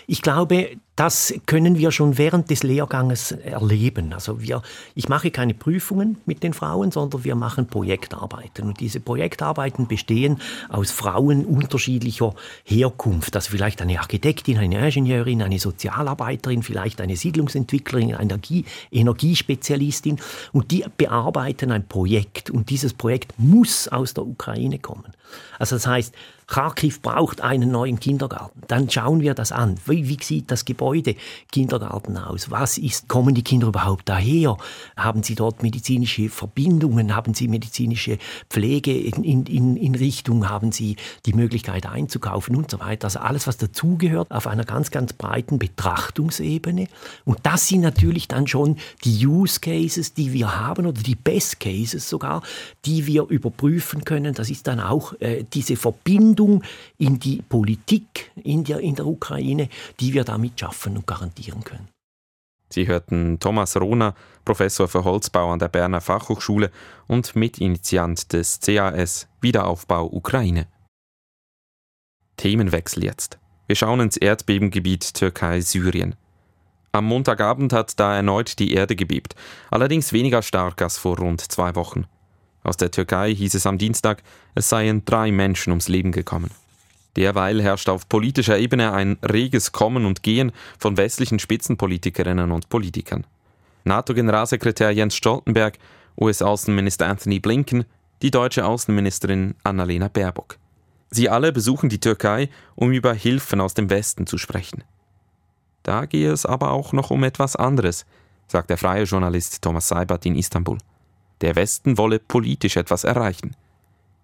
Ich 0.07 0.23
glaube, 0.23 0.77
das 1.01 1.33
können 1.47 1.79
wir 1.79 1.93
schon 1.93 2.19
während 2.19 2.51
des 2.51 2.63
Lehrganges 2.63 3.33
erleben. 3.33 4.13
Also 4.13 4.43
wir, 4.43 4.61
ich 4.95 5.09
mache 5.09 5.31
keine 5.31 5.55
Prüfungen 5.55 6.19
mit 6.27 6.43
den 6.43 6.53
Frauen, 6.53 6.91
sondern 6.91 7.25
wir 7.25 7.37
machen 7.37 7.69
Projektarbeiten. 7.69 8.69
Und 8.69 8.81
diese 8.81 9.01
Projektarbeiten 9.01 9.87
bestehen 9.87 10.43
aus 10.69 10.91
Frauen 10.91 11.47
unterschiedlicher 11.47 12.35
Herkunft. 12.65 13.35
Also 13.35 13.51
vielleicht 13.51 13.81
eine 13.81 13.99
Architektin, 13.99 14.59
eine 14.59 14.85
Ingenieurin, 14.85 15.41
eine 15.41 15.59
Sozialarbeiterin, 15.59 16.63
vielleicht 16.63 17.01
eine 17.01 17.17
Siedlungsentwicklerin, 17.17 18.15
eine 18.15 18.23
Energie, 18.23 18.67
Energiespezialistin. 18.91 20.19
Und 20.53 20.71
die 20.71 20.85
bearbeiten 20.99 21.73
ein 21.73 21.89
Projekt. 21.89 22.51
Und 22.51 22.69
dieses 22.69 22.93
Projekt 22.93 23.33
muss 23.39 23.89
aus 23.89 24.13
der 24.13 24.27
Ukraine 24.27 24.79
kommen. 24.79 25.13
Also 25.59 25.77
das 25.77 25.87
heißt, 25.87 26.15
Kharkiv 26.51 27.01
braucht 27.01 27.41
einen 27.41 27.71
neuen 27.71 28.01
Kindergarten. 28.01 28.61
Dann 28.67 28.91
schauen 28.91 29.21
wir 29.21 29.35
das 29.35 29.53
an. 29.53 29.77
Wie 29.87 30.09
Wie, 30.09 30.19
sieht 30.21 30.51
das 30.51 30.65
Gebäude 30.65 31.15
Kindergarten 31.53 32.17
aus? 32.17 32.51
Was 32.51 32.77
ist, 32.77 33.09
kommen 33.09 33.37
die 33.37 33.45
Kinder 33.45 33.69
überhaupt 33.69 34.09
daher? 34.09 34.57
Haben 34.97 35.23
sie 35.23 35.37
dort 35.37 35.63
medizinische 35.63 36.29
Verbindungen? 36.29 37.15
Haben 37.15 37.35
sie 37.35 37.47
medizinische 37.47 38.19
Pflege 38.49 38.93
in, 38.93 39.47
in, 39.47 39.77
in 39.77 39.95
Richtung? 39.95 40.49
Haben 40.49 40.73
sie 40.73 40.97
die 41.25 41.35
Möglichkeit 41.35 41.87
einzukaufen 41.87 42.57
und 42.57 42.69
so 42.69 42.81
weiter? 42.81 43.05
Also 43.05 43.21
alles, 43.21 43.47
was 43.47 43.57
dazugehört, 43.57 44.33
auf 44.33 44.49
einer 44.49 44.65
ganz, 44.65 44.91
ganz 44.91 45.13
breiten 45.13 45.61
Betrachtungsebene. 45.61 46.89
Und 47.25 47.39
das 47.45 47.69
sind 47.69 47.83
natürlich 47.83 48.27
dann 48.27 48.49
schon 48.49 48.77
die 49.05 49.25
Use 49.25 49.61
Cases, 49.61 50.15
die 50.15 50.33
wir 50.33 50.59
haben 50.59 50.87
oder 50.87 51.01
die 51.01 51.15
Best 51.15 51.61
Cases 51.61 52.09
sogar, 52.09 52.43
die 52.85 53.07
wir 53.07 53.29
überprüfen 53.29 54.05
können. 54.05 54.35
Das 54.35 54.51
ist 54.51 54.67
dann 54.67 54.81
auch 54.81 55.15
äh, 55.21 55.45
diese 55.53 55.77
Verbindung 55.77 56.40
in 56.99 57.19
die 57.19 57.43
Politik 57.43 58.31
in 58.43 58.65
der, 58.65 58.81
in 58.81 58.95
der 58.95 59.07
Ukraine, 59.07 59.69
die 60.01 60.13
wir 60.13 60.25
damit 60.25 60.59
schaffen 60.59 60.97
und 60.97 61.07
garantieren 61.07 61.65
können. 61.65 61.89
Sie 62.73 62.87
hörten 62.87 63.41
Thomas 63.41 63.77
Rohner, 63.77 64.15
Professor 64.45 64.87
für 64.87 65.03
Holzbau 65.03 65.51
an 65.53 65.59
der 65.59 65.69
Berner 65.69 66.01
Fachhochschule 66.01 66.71
und 67.09 67.35
Mitinitiant 67.35 68.33
des 68.33 68.61
CAS 68.61 69.29
Wiederaufbau 69.41 70.07
Ukraine. 70.07 70.69
Themenwechsel 72.37 73.05
jetzt. 73.05 73.39
Wir 73.67 73.77
schauen 73.77 74.01
ins 74.01 74.17
Erdbebengebiet 74.17 75.15
Türkei-Syrien. 75.15 76.15
Am 76.93 77.05
Montagabend 77.05 77.73
hat 77.73 78.01
da 78.01 78.17
erneut 78.17 78.59
die 78.59 78.73
Erde 78.73 78.97
gebebt, 78.97 79.35
allerdings 79.71 80.13
weniger 80.13 80.43
stark 80.43 80.81
als 80.83 80.97
vor 80.97 81.19
rund 81.19 81.41
zwei 81.41 81.75
Wochen. 81.77 82.07
Aus 82.63 82.77
der 82.77 82.91
Türkei 82.91 83.35
hieß 83.35 83.55
es 83.55 83.67
am 83.67 83.79
Dienstag, 83.79 84.23
es 84.55 84.69
seien 84.69 85.05
drei 85.05 85.33
Menschen 85.33 85.71
ums 85.71 85.89
Leben 85.89 86.13
gekommen. 86.13 86.51
Derweil 87.17 87.61
herrscht 87.63 87.89
auf 87.89 88.09
politischer 88.09 88.59
Ebene 88.59 88.93
ein 88.93 89.19
reges 89.23 89.73
Kommen 89.73 90.07
und 90.07 90.23
Gehen 90.23 90.53
von 90.79 90.97
westlichen 90.97 91.39
Spitzenpolitikerinnen 91.39 92.53
und 92.53 92.69
Politikern. 92.69 93.27
NATO-Generalsekretär 93.85 94.91
Jens 94.91 95.17
Stoltenberg, 95.17 95.79
US-Außenminister 96.19 97.09
Anthony 97.09 97.41
Blinken, 97.41 97.85
die 98.23 98.31
deutsche 98.31 98.67
Außenministerin 98.67 99.55
Annalena 99.65 100.09
Baerbock. 100.09 100.59
Sie 101.11 101.29
alle 101.29 101.53
besuchen 101.53 101.89
die 101.89 101.99
Türkei, 101.99 102.49
um 102.77 102.93
über 102.93 103.15
Hilfen 103.15 103.61
aus 103.61 103.75
dem 103.75 103.91
Westen 103.91 104.27
zu 104.27 104.39
sprechen. 104.39 104.85
Da 105.83 106.05
gehe 106.05 106.31
es 106.31 106.47
aber 106.47 106.71
auch 106.71 106.93
noch 106.93 107.11
um 107.11 107.25
etwas 107.25 107.57
anderes, 107.57 108.05
sagt 108.47 108.71
der 108.71 108.79
freie 108.79 109.05
Journalist 109.05 109.63
Thomas 109.63 109.89
Seibert 109.89 110.27
in 110.27 110.37
Istanbul. 110.37 110.79
Der 111.41 111.57
Westen 111.57 111.99
wolle 111.99 112.19
politisch 112.19 112.77
etwas 112.77 113.05
erreichen. 113.05 113.57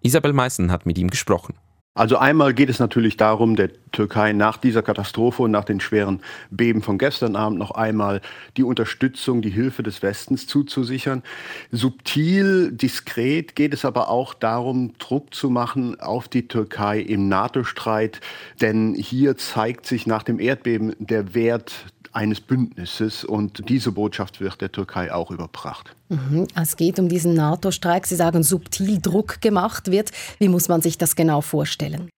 Isabel 0.01 0.33
Meissen 0.33 0.71
hat 0.71 0.85
mit 0.85 0.97
ihm 0.97 1.09
gesprochen. 1.09 1.55
Also 1.97 2.17
einmal 2.17 2.53
geht 2.53 2.69
es 2.69 2.77
natürlich 2.77 3.17
darum, 3.17 3.55
der 3.55 3.71
Türkei 3.91 4.31
nach 4.31 4.57
dieser 4.57 4.83
Katastrophe 4.83 5.41
und 5.41 5.49
nach 5.49 5.65
den 5.65 5.79
schweren 5.79 6.21
Beben 6.51 6.83
von 6.83 6.99
gestern 6.99 7.35
Abend 7.35 7.57
noch 7.57 7.71
einmal 7.71 8.21
die 8.55 8.61
Unterstützung, 8.61 9.41
die 9.41 9.49
Hilfe 9.49 9.81
des 9.81 10.03
Westens 10.03 10.45
zuzusichern. 10.45 11.23
Subtil, 11.71 12.71
diskret 12.71 13.55
geht 13.55 13.73
es 13.73 13.83
aber 13.83 14.09
auch 14.09 14.35
darum, 14.35 14.93
Druck 14.99 15.33
zu 15.33 15.49
machen 15.49 15.99
auf 15.99 16.27
die 16.27 16.47
Türkei 16.47 16.99
im 16.99 17.29
NATO-Streit, 17.29 18.21
denn 18.61 18.93
hier 18.93 19.35
zeigt 19.35 19.87
sich 19.87 20.05
nach 20.05 20.21
dem 20.21 20.39
Erdbeben 20.39 20.95
der 20.99 21.33
Wert 21.33 21.87
eines 22.17 22.41
Bündnisses 22.41 23.23
und 23.23 23.69
diese 23.69 23.91
Botschaft 23.91 24.41
wird 24.41 24.59
der 24.59 24.71
Türkei 24.71 25.13
auch 25.13 25.29
überbracht. 25.29 25.95
Mhm. 26.09 26.47
Es 26.55 26.75
geht 26.75 26.99
um 26.99 27.09
diesen 27.09 27.35
NATO-Streik. 27.35 28.07
Sie 28.07 28.15
sagen, 28.15 28.41
subtil 28.41 28.99
Druck 28.99 29.39
gemacht 29.39 29.91
wird. 29.91 30.11
Wie 30.39 30.49
muss 30.49 30.67
man 30.67 30.81
sich 30.81 30.97
das 30.97 31.15
genau 31.15 31.41
vorstellen? 31.41 32.09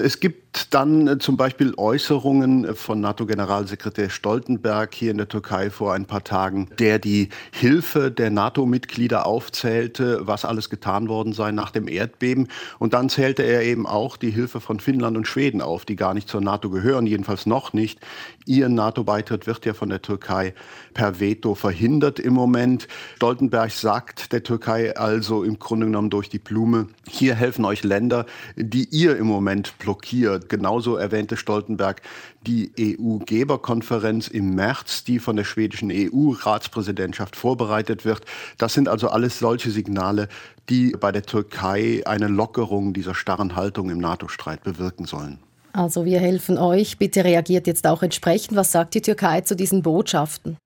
Es 0.00 0.20
gibt 0.20 0.72
dann 0.74 1.08
äh, 1.08 1.18
zum 1.18 1.36
Beispiel 1.36 1.74
Äußerungen 1.76 2.76
von 2.76 3.00
NATO-Generalsekretär 3.00 4.10
Stoltenberg 4.10 4.94
hier 4.94 5.10
in 5.10 5.18
der 5.18 5.28
Türkei 5.28 5.70
vor 5.70 5.92
ein 5.92 6.06
paar 6.06 6.22
Tagen, 6.22 6.68
der 6.78 7.00
die 7.00 7.30
Hilfe 7.50 8.12
der 8.12 8.30
NATO-Mitglieder 8.30 9.26
aufzählte, 9.26 10.20
was 10.22 10.44
alles 10.44 10.70
getan 10.70 11.08
worden 11.08 11.32
sei 11.32 11.50
nach 11.50 11.72
dem 11.72 11.88
Erdbeben. 11.88 12.48
Und 12.78 12.94
dann 12.94 13.08
zählte 13.08 13.42
er 13.42 13.62
eben 13.62 13.86
auch 13.86 14.16
die 14.16 14.30
Hilfe 14.30 14.60
von 14.60 14.78
Finnland 14.78 15.16
und 15.16 15.26
Schweden 15.26 15.60
auf, 15.60 15.84
die 15.84 15.96
gar 15.96 16.14
nicht 16.14 16.28
zur 16.28 16.40
NATO 16.40 16.70
gehören, 16.70 17.06
jedenfalls 17.06 17.46
noch 17.46 17.72
nicht. 17.72 17.98
Ihr 18.46 18.68
NATO-Beitritt 18.68 19.46
wird 19.46 19.66
ja 19.66 19.74
von 19.74 19.88
der 19.88 20.00
Türkei 20.00 20.54
per 20.94 21.20
Veto 21.20 21.54
verhindert 21.54 22.18
im 22.20 22.34
Moment. 22.34 22.88
Stoltenberg 23.16 23.70
sagt 23.72 24.32
der 24.32 24.42
Türkei 24.42 24.96
also 24.96 25.42
im 25.42 25.58
Grunde 25.58 25.86
genommen 25.86 26.10
durch 26.10 26.28
die 26.28 26.38
Blume, 26.38 26.86
hier 27.08 27.34
helfen 27.34 27.64
euch 27.64 27.82
Länder, 27.82 28.26
die 28.56 28.88
ihr 28.90 29.16
im 29.16 29.26
Moment 29.26 29.74
blockiert. 29.88 30.50
Genauso 30.50 30.96
erwähnte 30.96 31.38
Stoltenberg 31.38 32.02
die 32.46 32.70
EU-Geberkonferenz 32.78 34.28
im 34.28 34.54
März, 34.54 35.02
die 35.04 35.18
von 35.18 35.36
der 35.36 35.44
schwedischen 35.44 35.90
EU-Ratspräsidentschaft 35.90 37.36
vorbereitet 37.36 38.04
wird. 38.04 38.20
Das 38.58 38.74
sind 38.74 38.86
also 38.86 39.08
alles 39.08 39.38
solche 39.38 39.70
Signale, 39.70 40.28
die 40.68 40.90
bei 40.90 41.10
der 41.10 41.22
Türkei 41.22 42.02
eine 42.04 42.28
Lockerung 42.28 42.92
dieser 42.92 43.14
starren 43.14 43.56
Haltung 43.56 43.88
im 43.88 43.96
NATO-Streit 43.96 44.62
bewirken 44.62 45.06
sollen. 45.06 45.38
Also 45.72 46.04
wir 46.04 46.20
helfen 46.20 46.58
euch. 46.58 46.98
Bitte 46.98 47.24
reagiert 47.24 47.66
jetzt 47.66 47.86
auch 47.86 48.02
entsprechend. 48.02 48.56
Was 48.58 48.72
sagt 48.72 48.92
die 48.92 49.00
Türkei 49.00 49.40
zu 49.40 49.56
diesen 49.56 49.82
Botschaften? 49.82 50.58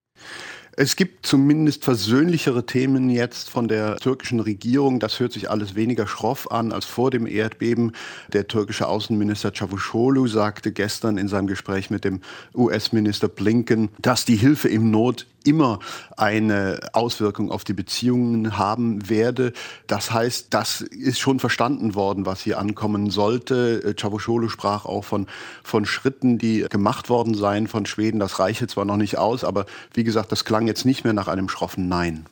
Es 0.75 0.97
gibt 0.97 1.27
zumindest 1.27 1.85
versöhnlichere 1.85 2.65
Themen 2.65 3.11
jetzt 3.11 3.51
von 3.51 3.69
der 3.69 3.97
türkischen 3.97 4.41
Regierung. 4.41 5.01
Das 5.01 5.21
hört 5.21 5.33
sich 5.33 5.51
alles 5.51 5.75
weniger 5.75 6.07
schroff 6.07 6.51
an 6.51 6.73
als 6.73 6.87
vor 6.87 7.11
dem 7.11 7.27
Erdbeben. 7.27 7.93
Der 8.33 8.49
türkische 8.49 8.89
Außenminister 8.89 9.51
Cavusoglu 9.51 10.27
sagte 10.29 10.73
gestern 10.73 11.19
in 11.19 11.29
seinem 11.29 11.47
Gespräch 11.47 11.91
mit 11.91 12.05
dem 12.05 12.23
US-Minister 12.55 13.29
Blinken, 13.29 13.91
dass 14.01 14.25
die 14.25 14.37
Hilfe 14.37 14.69
im 14.69 14.91
Not 14.91 15.27
immer 15.47 15.79
eine 16.17 16.81
Auswirkung 16.93 17.51
auf 17.51 17.65
die 17.65 17.73
Beziehungen 17.73 18.59
haben 18.59 19.09
werde. 19.09 19.53
Das 19.87 20.13
heißt, 20.13 20.49
das 20.51 20.81
ist 20.81 21.19
schon 21.19 21.39
verstanden 21.39 21.95
worden, 21.95 22.27
was 22.27 22.41
hier 22.41 22.59
ankommen 22.59 23.11
sollte. 23.11 23.95
Cavusoglu 23.97 24.49
sprach 24.49 24.85
auch 24.85 25.05
von, 25.05 25.27
von 25.63 25.87
Schritten, 25.87 26.39
die 26.39 26.67
gemacht 26.69 27.09
worden 27.09 27.35
seien 27.35 27.69
von 27.69 27.87
Schweden. 27.87 28.21
Das 28.21 28.39
reiche 28.39 28.67
zwar 28.67 28.85
noch 28.85 28.97
nicht 28.97 29.19
aus, 29.19 29.45
aber 29.45 29.67
wie 29.95 30.05
gesagt, 30.05 30.33
das 30.33 30.45
klang 30.45 30.67
jetzt 30.67 30.85
nicht 30.85 31.05
mehr 31.05 31.13
nach 31.13 31.29
einem 31.29 31.49
schroffen 31.49 31.89
Nein. 31.89 32.27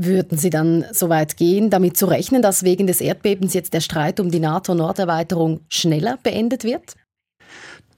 Würden 0.00 0.38
Sie 0.38 0.50
dann 0.50 0.84
so 0.92 1.08
weit 1.08 1.36
gehen, 1.36 1.70
damit 1.70 1.96
zu 1.96 2.06
rechnen, 2.06 2.40
dass 2.40 2.62
wegen 2.62 2.86
des 2.86 3.00
Erdbebens 3.00 3.52
jetzt 3.52 3.74
der 3.74 3.80
Streit 3.80 4.20
um 4.20 4.30
die 4.30 4.38
NATO-Norderweiterung 4.38 5.58
schneller 5.68 6.20
beendet 6.22 6.62
wird? 6.62 6.94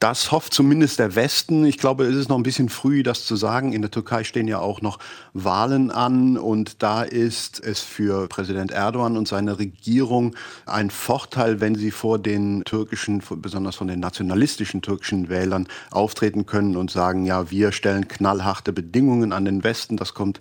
Das 0.00 0.32
hofft 0.32 0.54
zumindest 0.54 0.98
der 0.98 1.14
Westen. 1.14 1.66
Ich 1.66 1.76
glaube, 1.76 2.06
es 2.06 2.16
ist 2.16 2.30
noch 2.30 2.38
ein 2.38 2.42
bisschen 2.42 2.70
früh, 2.70 3.02
das 3.02 3.26
zu 3.26 3.36
sagen. 3.36 3.74
In 3.74 3.82
der 3.82 3.90
Türkei 3.90 4.24
stehen 4.24 4.48
ja 4.48 4.58
auch 4.58 4.80
noch 4.80 4.98
Wahlen 5.34 5.90
an 5.90 6.38
und 6.38 6.82
da 6.82 7.02
ist 7.02 7.60
es 7.62 7.80
für 7.80 8.26
Präsident 8.26 8.70
Erdogan 8.70 9.18
und 9.18 9.28
seine 9.28 9.58
Regierung 9.58 10.34
ein 10.64 10.88
Vorteil, 10.88 11.60
wenn 11.60 11.74
sie 11.74 11.90
vor 11.90 12.18
den 12.18 12.64
türkischen, 12.64 13.22
besonders 13.42 13.76
von 13.76 13.88
den 13.88 14.00
nationalistischen 14.00 14.80
türkischen 14.80 15.28
Wählern 15.28 15.68
auftreten 15.90 16.46
können 16.46 16.78
und 16.78 16.90
sagen, 16.90 17.26
ja, 17.26 17.50
wir 17.50 17.70
stellen 17.70 18.08
knallharte 18.08 18.72
Bedingungen 18.72 19.34
an 19.34 19.44
den 19.44 19.64
Westen. 19.64 19.98
Das 19.98 20.14
kommt 20.14 20.40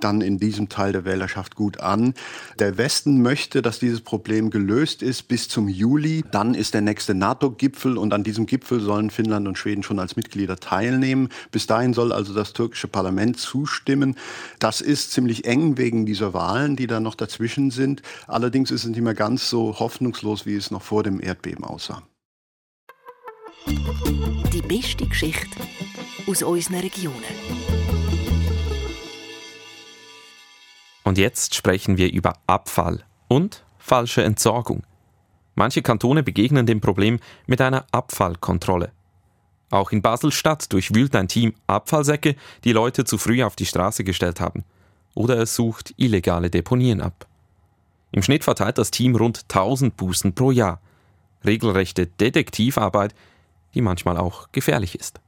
dann 0.00 0.20
in 0.20 0.38
diesem 0.38 0.68
Teil 0.68 0.92
der 0.92 1.04
Wählerschaft 1.04 1.54
gut 1.54 1.80
an. 1.80 2.14
Der 2.58 2.78
Westen 2.78 3.22
möchte, 3.22 3.62
dass 3.62 3.78
dieses 3.78 4.00
Problem 4.00 4.50
gelöst 4.50 5.02
ist 5.02 5.28
bis 5.28 5.48
zum 5.48 5.68
Juli. 5.68 6.24
Dann 6.30 6.54
ist 6.54 6.74
der 6.74 6.80
nächste 6.80 7.14
NATO-Gipfel 7.14 7.96
und 7.98 8.12
an 8.12 8.24
diesem 8.24 8.46
Gipfel 8.46 8.80
sollen 8.80 9.10
Finnland 9.10 9.46
und 9.48 9.58
Schweden 9.58 9.82
schon 9.82 9.98
als 9.98 10.16
Mitglieder 10.16 10.56
teilnehmen. 10.56 11.28
Bis 11.50 11.66
dahin 11.66 11.94
soll 11.94 12.12
also 12.12 12.34
das 12.34 12.52
türkische 12.52 12.88
Parlament 12.88 13.38
zustimmen. 13.38 14.16
Das 14.58 14.80
ist 14.80 15.12
ziemlich 15.12 15.44
eng 15.44 15.76
wegen 15.78 16.06
dieser 16.06 16.34
Wahlen, 16.34 16.76
die 16.76 16.86
da 16.86 17.00
noch 17.00 17.14
dazwischen 17.14 17.70
sind. 17.70 18.02
Allerdings 18.26 18.70
ist 18.70 18.84
es 18.84 18.90
nicht 18.90 19.00
mehr 19.00 19.14
ganz 19.14 19.48
so 19.48 19.78
hoffnungslos, 19.78 20.46
wie 20.46 20.54
es 20.54 20.70
noch 20.70 20.82
vor 20.82 21.02
dem 21.02 21.20
Erdbeben 21.20 21.64
aussah. 21.64 22.02
Die 23.66 24.62
beste 24.62 25.06
Geschichte 25.06 25.60
aus 26.26 26.42
unseren 26.42 26.76
Regionen. 26.76 27.79
Und 31.04 31.18
jetzt 31.18 31.54
sprechen 31.54 31.96
wir 31.96 32.12
über 32.12 32.34
Abfall 32.46 33.04
und 33.28 33.64
falsche 33.78 34.22
Entsorgung. 34.22 34.82
Manche 35.54 35.82
Kantone 35.82 36.22
begegnen 36.22 36.66
dem 36.66 36.80
Problem 36.80 37.18
mit 37.46 37.60
einer 37.60 37.86
Abfallkontrolle. 37.92 38.92
Auch 39.70 39.92
in 39.92 40.02
Basel-Stadt 40.02 40.72
durchwühlt 40.72 41.14
ein 41.14 41.28
Team 41.28 41.54
Abfallsäcke, 41.66 42.34
die 42.64 42.72
Leute 42.72 43.04
zu 43.04 43.18
früh 43.18 43.42
auf 43.42 43.56
die 43.56 43.66
Straße 43.66 44.04
gestellt 44.04 44.40
haben. 44.40 44.64
Oder 45.14 45.38
es 45.38 45.54
sucht 45.54 45.94
illegale 45.96 46.50
Deponien 46.50 47.00
ab. 47.00 47.26
Im 48.12 48.22
Schnitt 48.22 48.44
verteilt 48.44 48.78
das 48.78 48.90
Team 48.90 49.14
rund 49.14 49.44
1000 49.44 49.96
Bußen 49.96 50.34
pro 50.34 50.50
Jahr. 50.50 50.80
Regelrechte 51.44 52.06
Detektivarbeit, 52.06 53.14
die 53.74 53.80
manchmal 53.80 54.16
auch 54.16 54.48
gefährlich 54.52 54.98
ist. 54.98 55.20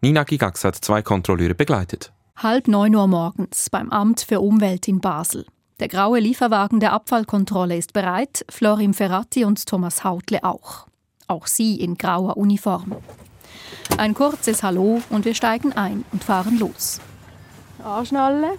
Nina 0.00 0.22
Gigax 0.22 0.64
hat 0.64 0.76
zwei 0.76 1.02
Kontrolleure 1.02 1.54
begleitet. 1.54 2.12
Halb 2.36 2.66
neun 2.66 2.96
Uhr 2.96 3.06
morgens 3.06 3.70
beim 3.70 3.90
Amt 3.90 4.20
für 4.20 4.40
Umwelt 4.40 4.88
in 4.88 5.00
Basel. 5.00 5.46
Der 5.78 5.86
graue 5.88 6.18
Lieferwagen 6.18 6.80
der 6.80 6.92
Abfallkontrolle 6.92 7.76
ist 7.76 7.92
bereit, 7.92 8.44
Florim 8.50 8.92
Ferrati 8.92 9.44
und 9.44 9.64
Thomas 9.64 10.02
Hautle 10.02 10.42
auch. 10.42 10.86
Auch 11.28 11.46
sie 11.46 11.80
in 11.80 11.96
grauer 11.96 12.36
Uniform. 12.36 12.96
Ein 13.96 14.14
kurzes 14.14 14.62
Hallo 14.64 15.00
und 15.10 15.24
wir 15.24 15.34
steigen 15.34 15.72
ein 15.74 16.04
und 16.12 16.24
fahren 16.24 16.58
los. 16.58 17.00
Anschnallen. 17.82 18.58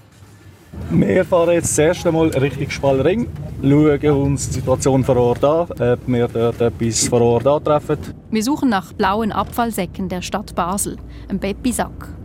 Wir 0.90 1.26
fahren 1.26 1.54
jetzt 1.54 1.78
das 1.78 1.78
erste 1.78 2.12
Mal 2.12 2.30
Richtung 2.30 2.70
Spallring, 2.70 3.28
schauen 3.62 4.12
uns 4.24 4.48
die 4.48 4.54
Situation 4.56 5.04
vor 5.04 5.18
Ort 5.18 5.44
an, 5.44 5.68
ob 5.70 6.08
wir 6.08 6.28
dort 6.30 6.62
etwas 6.62 7.08
vor 7.08 7.22
Ort 7.22 7.46
antreffen. 7.46 7.98
Wir 8.32 8.44
suchen 8.44 8.70
nach 8.70 8.94
blauen 8.94 9.32
Abfallsäcken 9.32 10.10
der 10.10 10.22
Stadt 10.22 10.56
Basel, 10.56 10.98
einem 11.28 11.40
Bepisack. 11.40 12.16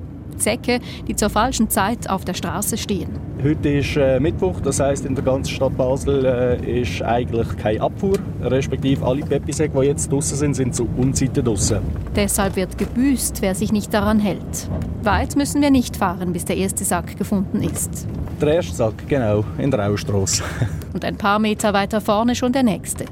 Säcke, 0.40 0.80
die 1.06 1.16
zur 1.16 1.30
falschen 1.30 1.70
Zeit 1.70 2.08
auf 2.08 2.24
der 2.24 2.34
Straße 2.34 2.76
stehen. 2.76 3.08
Heute 3.42 3.68
ist 3.70 3.96
äh, 3.96 4.20
Mittwoch, 4.20 4.60
das 4.60 4.80
heißt 4.80 5.06
in 5.06 5.14
der 5.14 5.24
ganzen 5.24 5.50
Stadt 5.52 5.76
Basel 5.76 6.24
äh, 6.24 6.80
ist 6.82 7.00
eigentlich 7.02 7.56
keine 7.56 7.80
Abfuhr, 7.80 8.18
respektive 8.42 9.06
alle 9.06 9.22
Pepisäcke, 9.22 9.80
die 9.80 9.86
jetzt 9.86 10.12
draußen 10.12 10.36
sind, 10.36 10.54
sind 10.54 10.74
zu 10.74 10.86
Unzeiten 10.96 11.44
draußen. 11.44 11.78
Deshalb 12.14 12.56
wird 12.56 12.76
gebüßt, 12.76 13.40
wer 13.40 13.54
sich 13.54 13.72
nicht 13.72 13.94
daran 13.94 14.18
hält. 14.18 14.68
Weit 15.02 15.36
müssen 15.36 15.62
wir 15.62 15.70
nicht 15.70 15.96
fahren, 15.96 16.32
bis 16.32 16.44
der 16.44 16.58
erste 16.58 16.84
Sack 16.84 17.16
gefunden 17.16 17.62
ist. 17.62 18.06
Der 18.40 18.54
erste 18.56 18.74
Sack, 18.74 19.08
genau, 19.08 19.44
in 19.56 19.70
der 19.70 19.88
Austrasse. 19.88 20.42
Und 20.92 21.04
ein 21.04 21.16
paar 21.16 21.38
Meter 21.38 21.72
weiter 21.72 22.00
vorne 22.00 22.34
schon 22.34 22.52
der 22.52 22.62
nächste. 22.62 23.06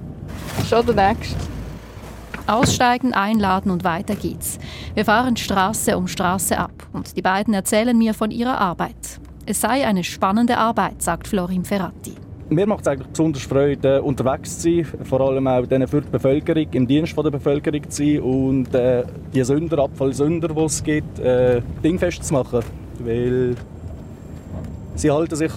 Schon 0.68 0.84
der 0.84 0.94
nächste. 0.94 1.57
Aussteigen, 2.48 3.12
einladen 3.12 3.70
und 3.70 3.84
weiter 3.84 4.14
geht's. 4.14 4.58
Wir 4.94 5.04
fahren 5.04 5.36
Straße 5.36 5.96
um 5.96 6.08
Straße 6.08 6.58
ab 6.58 6.72
und 6.92 7.16
die 7.16 7.22
beiden 7.22 7.54
erzählen 7.54 7.96
mir 7.96 8.14
von 8.14 8.30
ihrer 8.30 8.58
Arbeit. 8.58 9.20
Es 9.46 9.60
sei 9.60 9.86
eine 9.86 10.04
spannende 10.04 10.56
Arbeit, 10.58 11.02
sagt 11.02 11.28
Florim 11.28 11.64
Ferrati. 11.64 12.14
Mir 12.50 12.66
macht 12.66 12.80
es 12.80 12.88
eigentlich 12.88 13.08
besonders 13.08 13.42
Freude, 13.42 14.02
unterwegs 14.02 14.58
zu 14.58 14.82
sein, 14.82 15.04
vor 15.04 15.20
allem 15.20 15.46
auch 15.46 15.64
für 15.66 16.00
die 16.00 16.10
Bevölkerung, 16.10 16.66
im 16.72 16.86
Dienst 16.86 17.14
der 17.14 17.30
Bevölkerung 17.30 17.90
zu 17.90 18.04
sein 18.04 18.20
und 18.20 18.74
äh, 18.74 19.04
die 19.34 19.44
Sünder, 19.44 19.80
Abfallsünder, 19.80 20.48
die 20.48 20.60
es 20.60 20.82
gibt, 20.82 21.18
äh, 21.18 21.60
dingfest 21.84 22.24
zu 22.24 22.32
machen. 22.32 22.60
Weil 23.00 23.54
sie 24.94 25.10
halten 25.10 25.36
sich 25.36 25.52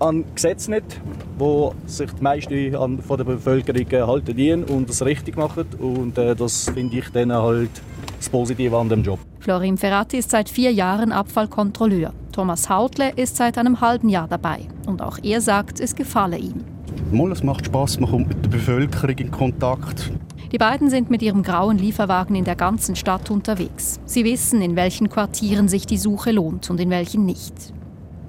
an 0.00 0.24
Gesetze 0.34 0.70
nicht, 0.70 1.00
wo 1.38 1.74
sich 1.86 2.10
die 2.12 2.22
meisten 2.22 2.74
an, 2.74 2.98
von 2.98 3.16
der 3.16 3.24
Bevölkerung 3.24 3.90
äh, 3.90 4.02
halten 4.02 4.36
dienen 4.36 4.64
und 4.64 4.88
das 4.88 5.04
richtig 5.04 5.36
machen. 5.36 5.66
Und 5.78 6.18
äh, 6.18 6.34
das 6.34 6.70
finde 6.70 6.98
ich 6.98 7.08
dann 7.10 7.32
halt 7.32 7.70
das 8.18 8.28
Positive 8.28 8.76
an 8.76 8.88
dem 8.88 9.02
Job. 9.02 9.18
Florim 9.40 9.78
Ferrati 9.78 10.18
ist 10.18 10.30
seit 10.30 10.48
vier 10.48 10.72
Jahren 10.72 11.12
Abfallkontrolleur. 11.12 12.12
Thomas 12.32 12.68
Hautle 12.68 13.12
ist 13.16 13.36
seit 13.36 13.58
einem 13.58 13.80
halben 13.80 14.08
Jahr 14.08 14.28
dabei. 14.28 14.60
Und 14.86 15.02
auch 15.02 15.18
er 15.22 15.40
sagt, 15.40 15.80
es 15.80 15.94
gefalle 15.94 16.38
ihm. 16.38 16.64
Mal, 17.12 17.32
es 17.32 17.42
macht 17.42 17.66
Spaß, 17.66 18.00
man 18.00 18.10
kommt 18.10 18.28
mit 18.28 18.44
der 18.44 18.50
Bevölkerung 18.50 19.16
in 19.16 19.30
Kontakt. 19.30 20.12
Die 20.52 20.58
beiden 20.58 20.90
sind 20.90 21.10
mit 21.10 21.22
ihrem 21.22 21.42
grauen 21.42 21.78
Lieferwagen 21.78 22.34
in 22.34 22.44
der 22.44 22.56
ganzen 22.56 22.96
Stadt 22.96 23.30
unterwegs. 23.30 24.00
Sie 24.04 24.24
wissen, 24.24 24.60
in 24.60 24.74
welchen 24.74 25.08
Quartieren 25.08 25.68
sich 25.68 25.86
die 25.86 25.96
Suche 25.96 26.32
lohnt 26.32 26.70
und 26.70 26.80
in 26.80 26.90
welchen 26.90 27.24
nicht. 27.24 27.72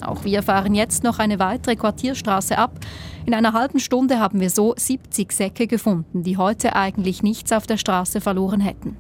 Auch 0.02 0.24
wir 0.24 0.44
fahren 0.44 0.74
jetzt 0.74 1.04
noch 1.04 1.20
eine 1.20 1.40
weitere 1.40 1.76
Quartierstraße 1.76 2.58
ab. 2.58 2.80
In 3.26 3.34
einer 3.34 3.54
halben 3.54 3.80
Stunde 3.80 4.20
haben 4.20 4.40
wir 4.40 4.50
so 4.50 4.74
70 4.78 5.32
Säcke 5.32 5.68
gefunden, 5.68 6.24
die 6.24 6.38
heute 6.38 6.76
eigentlich 6.76 7.24
nichts 7.24 7.52
auf 7.52 7.68
der 7.68 7.78
Straße 7.78 8.22
verloren 8.22 8.62
hätten. 8.62 8.98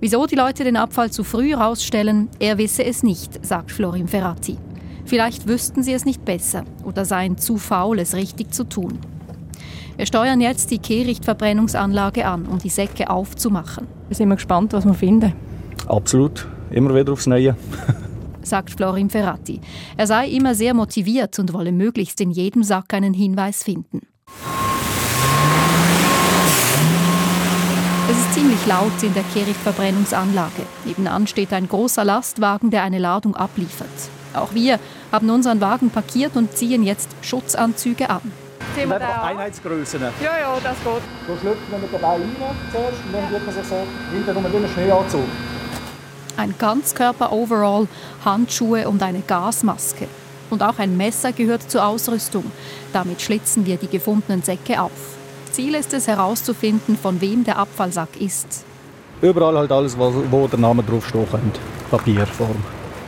Wieso 0.00 0.26
die 0.26 0.34
Leute 0.34 0.64
den 0.64 0.76
Abfall 0.76 1.10
zu 1.10 1.24
früh 1.24 1.54
rausstellen, 1.54 2.28
er 2.38 2.58
wisse 2.58 2.84
es 2.84 3.02
nicht, 3.02 3.44
sagt 3.44 3.70
Florin 3.70 4.08
Ferrati. 4.08 4.58
Vielleicht 5.06 5.48
wüssten 5.48 5.82
sie 5.82 5.92
es 5.92 6.04
nicht 6.04 6.24
besser 6.24 6.64
oder 6.84 7.04
seien 7.04 7.38
zu 7.38 7.56
faul, 7.56 7.98
es 8.00 8.14
richtig 8.14 8.52
zu 8.52 8.64
tun. 8.64 8.98
Wir 9.96 10.04
steuern 10.04 10.42
jetzt 10.42 10.70
die 10.70 10.78
Kehrichtverbrennungsanlage 10.78 12.26
an, 12.26 12.44
um 12.46 12.58
die 12.58 12.68
Säcke 12.68 13.08
aufzumachen. 13.08 13.86
Wir 14.08 14.16
sind 14.16 14.28
gespannt, 14.30 14.74
was 14.74 14.84
wir 14.84 14.94
finden. 14.94 15.32
Absolut. 15.86 16.46
Immer 16.70 16.94
wieder 16.94 17.12
aufs 17.12 17.26
Neue. 17.26 17.56
sagt 18.46 18.70
Florin 18.70 19.10
Ferrati. 19.10 19.60
Er 19.96 20.06
sei 20.06 20.28
immer 20.28 20.54
sehr 20.54 20.74
motiviert 20.74 21.38
und 21.38 21.52
wolle 21.52 21.72
möglichst 21.72 22.20
in 22.20 22.30
jedem 22.30 22.62
Sack 22.62 22.94
einen 22.94 23.14
Hinweis 23.14 23.62
finden. 23.62 24.06
Es 28.08 28.16
ist 28.16 28.34
ziemlich 28.34 28.64
laut 28.66 29.02
in 29.02 29.14
der 29.14 29.24
Kehrichtverbrennungsanlage. 29.34 30.62
Nebenan 30.84 31.26
steht 31.26 31.52
ein 31.52 31.68
großer 31.68 32.04
Lastwagen, 32.04 32.70
der 32.70 32.84
eine 32.84 32.98
Ladung 32.98 33.34
abliefert. 33.34 33.88
Auch 34.32 34.54
wir 34.54 34.78
haben 35.10 35.28
unseren 35.30 35.60
Wagen 35.60 35.90
parkiert 35.90 36.36
und 36.36 36.52
ziehen 36.56 36.84
jetzt 36.84 37.08
Schutzanzüge 37.22 38.08
an. 38.08 38.32
Sind 38.76 38.90
wir 38.90 38.98
da 38.98 39.22
Einheitsgrößen. 39.22 40.00
Ja, 40.00 40.38
ja, 40.38 40.56
das 40.62 40.76
geht. 40.84 41.02
So 41.26 41.36
schlüpfen 41.40 41.70
wir 41.70 41.78
mit 41.78 41.92
dabei 41.92 42.08
rein 42.08 42.36
zuerst 42.70 42.98
und 43.06 43.12
dann 43.12 43.30
wird 43.30 43.46
man 43.46 43.54
sich 43.54 43.64
so 43.64 43.76
hinterher 44.12 44.52
wie 44.52 44.64
ein 44.64 44.70
Schneeanzug. 44.72 45.24
Ein 46.36 46.54
Ganzkörper-Overall, 46.58 47.88
Handschuhe 48.24 48.88
und 48.88 49.02
eine 49.02 49.20
Gasmaske. 49.20 50.06
Und 50.50 50.62
auch 50.62 50.78
ein 50.78 50.96
Messer 50.96 51.32
gehört 51.32 51.70
zur 51.70 51.86
Ausrüstung. 51.86 52.44
Damit 52.92 53.22
schlitzen 53.22 53.66
wir 53.66 53.76
die 53.76 53.88
gefundenen 53.88 54.42
Säcke 54.42 54.80
auf. 54.80 54.92
Ziel 55.50 55.74
ist 55.74 55.94
es 55.94 56.06
herauszufinden, 56.06 56.96
von 56.96 57.20
wem 57.20 57.42
der 57.44 57.58
Abfallsack 57.58 58.20
ist. 58.20 58.64
Überall 59.22 59.56
halt 59.56 59.72
alles, 59.72 59.96
wo 59.98 60.46
der 60.46 60.58
Name 60.58 60.82
draufstehen 60.82 61.26
könnte. 61.30 61.58
Papierform. 61.90 62.56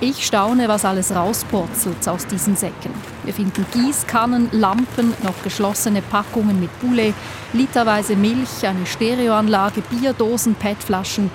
Ich 0.01 0.25
staune, 0.25 0.69
was 0.69 0.85
alles 0.85 1.15
rauspurzelt 1.15 2.09
aus 2.09 2.25
diesen 2.27 2.55
Säcken. 2.57 2.93
Wir 3.25 3.35
finden 3.35 3.67
Gießkannen, 3.73 4.49
Lampen, 4.53 5.13
noch 5.25 5.43
geschlossene 5.43 6.03
Packungen 6.03 6.61
mit 6.61 6.71
Poulet, 6.81 7.15
literweise 7.53 8.15
Milch, 8.15 8.65
eine 8.65 8.87
Stereoanlage, 8.87 9.83
Bierdosen, 9.83 10.55
PET-Flaschen 10.55 11.33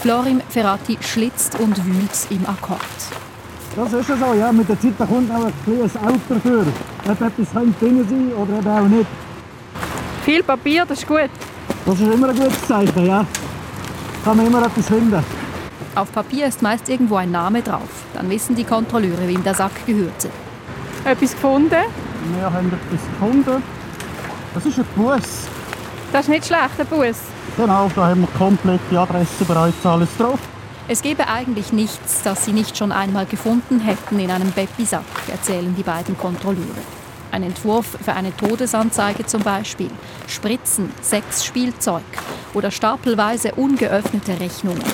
Florim 0.00 0.40
Ferrati 0.48 0.96
schlitzt 1.00 1.58
und 1.58 1.84
wühlt 1.84 2.30
im 2.30 2.46
Akkord. 2.48 2.78
Das 3.74 3.92
ist 3.92 4.06
so, 4.06 4.34
ja. 4.34 4.52
Mit 4.52 4.68
der 4.68 4.80
Zeit 4.80 4.96
kommt 4.96 5.30
auch 5.30 5.44
ein 5.44 5.52
kleines 5.64 5.96
Auto 5.96 6.34
dafür. 6.34 6.66
Ob 7.04 7.20
etwas 7.20 7.52
könnte 7.52 7.84
drin 7.84 8.06
sein 8.08 8.32
oder 8.34 8.58
eben 8.58 8.68
auch 8.68 8.88
nicht. 8.88 9.06
Viel 10.24 10.42
Papier, 10.42 10.84
das 10.86 10.98
ist 10.98 11.08
gut. 11.08 11.30
Das 11.84 11.94
ist 12.00 12.14
immer 12.14 12.28
ein 12.28 12.36
gutes 12.36 12.66
Zeichen, 12.66 13.06
ja. 13.06 13.26
Kann 14.24 14.36
man 14.36 14.46
immer 14.46 14.64
etwas 14.64 14.86
finden. 14.86 15.24
Auf 15.94 16.12
Papier 16.12 16.46
ist 16.46 16.62
meist 16.62 16.88
irgendwo 16.88 17.16
ein 17.16 17.30
Name 17.32 17.62
drauf. 17.62 17.88
Dann 18.14 18.30
wissen 18.30 18.54
die 18.54 18.64
Kontrolleure, 18.64 19.26
wem 19.26 19.42
der 19.42 19.54
Sack 19.54 19.84
gehörte. 19.84 20.28
Etwas 21.04 21.32
gefunden? 21.32 21.70
Wir 21.70 22.44
haben 22.44 22.68
etwas 22.68 23.00
gefunden. 23.12 23.62
Das 24.54 24.66
ist 24.66 24.78
ein 24.78 24.86
Bus. 24.94 25.48
Das 26.12 26.22
ist 26.22 26.28
nicht 26.28 26.46
schlecht, 26.46 26.78
ein 26.78 26.86
Bus. 26.86 27.16
Genau, 27.58 27.90
da 27.96 28.06
haben 28.06 28.20
wir 28.20 28.28
komplett 28.38 28.80
die 28.88 28.96
Adresse 28.96 29.44
bereits 29.44 29.84
alles 29.84 30.16
drauf. 30.16 30.38
Es 30.86 31.02
gäbe 31.02 31.26
eigentlich 31.26 31.72
nichts, 31.72 32.22
das 32.22 32.44
sie 32.44 32.52
nicht 32.52 32.78
schon 32.78 32.92
einmal 32.92 33.26
gefunden 33.26 33.80
hätten 33.80 34.20
in 34.20 34.30
einem 34.30 34.52
Bepisack, 34.52 35.02
erzählen 35.26 35.74
die 35.76 35.82
beiden 35.82 36.16
Kontrolleure. 36.16 36.68
Ein 37.32 37.42
Entwurf 37.42 37.98
für 38.00 38.12
eine 38.12 38.34
Todesanzeige 38.36 39.26
zum 39.26 39.42
Beispiel, 39.42 39.90
Spritzen, 40.28 40.92
Sexspielzeug 41.02 42.04
oder 42.54 42.70
stapelweise 42.70 43.52
ungeöffnete 43.56 44.38
Rechnungen. 44.38 44.84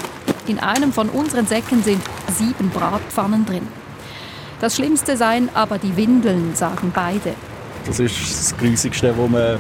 In 0.47 0.59
einem 0.59 0.91
von 0.91 1.11
unseren 1.11 1.47
Säcken 1.47 1.83
sind 1.83 2.03
sieben 2.33 2.71
Bratpfannen 2.71 3.45
drin. 3.45 3.69
Das 4.63 4.77
Schlimmste 4.77 5.19
seien 5.19 5.51
aber 5.53 5.77
die 5.77 5.95
Windeln, 5.99 6.57
sagen 6.57 6.93
beide. 6.95 7.35
Das 7.85 8.01
ist 8.01 8.19
das 8.19 8.57
Grusigste, 8.57 9.15
was 9.19 9.31
man 9.31 9.59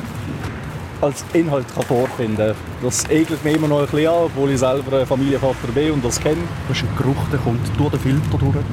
als 1.00 1.24
Inhalt 1.32 1.66
kann 1.74 1.84
vorfinden 1.84 2.36
kann. 2.36 2.56
Das 2.82 3.08
ekelt 3.10 3.44
mich 3.44 3.56
immer 3.56 3.68
noch 3.68 3.80
ein 3.80 3.86
bisschen 3.86 4.08
an, 4.08 4.24
obwohl 4.24 4.50
ich 4.50 4.58
selber 4.58 5.00
ein 5.00 5.06
Familienvater 5.06 5.68
bin 5.74 5.92
und 5.92 6.04
das 6.04 6.20
kenne. 6.20 6.42
Das 6.68 6.78
ist 6.78 6.84
ein 6.84 6.96
Geruch, 6.96 7.28
der 7.30 7.38
kommt 7.40 7.60
durch 7.78 7.90
den 7.90 8.00
Filter 8.00 8.38
durch. 8.38 8.64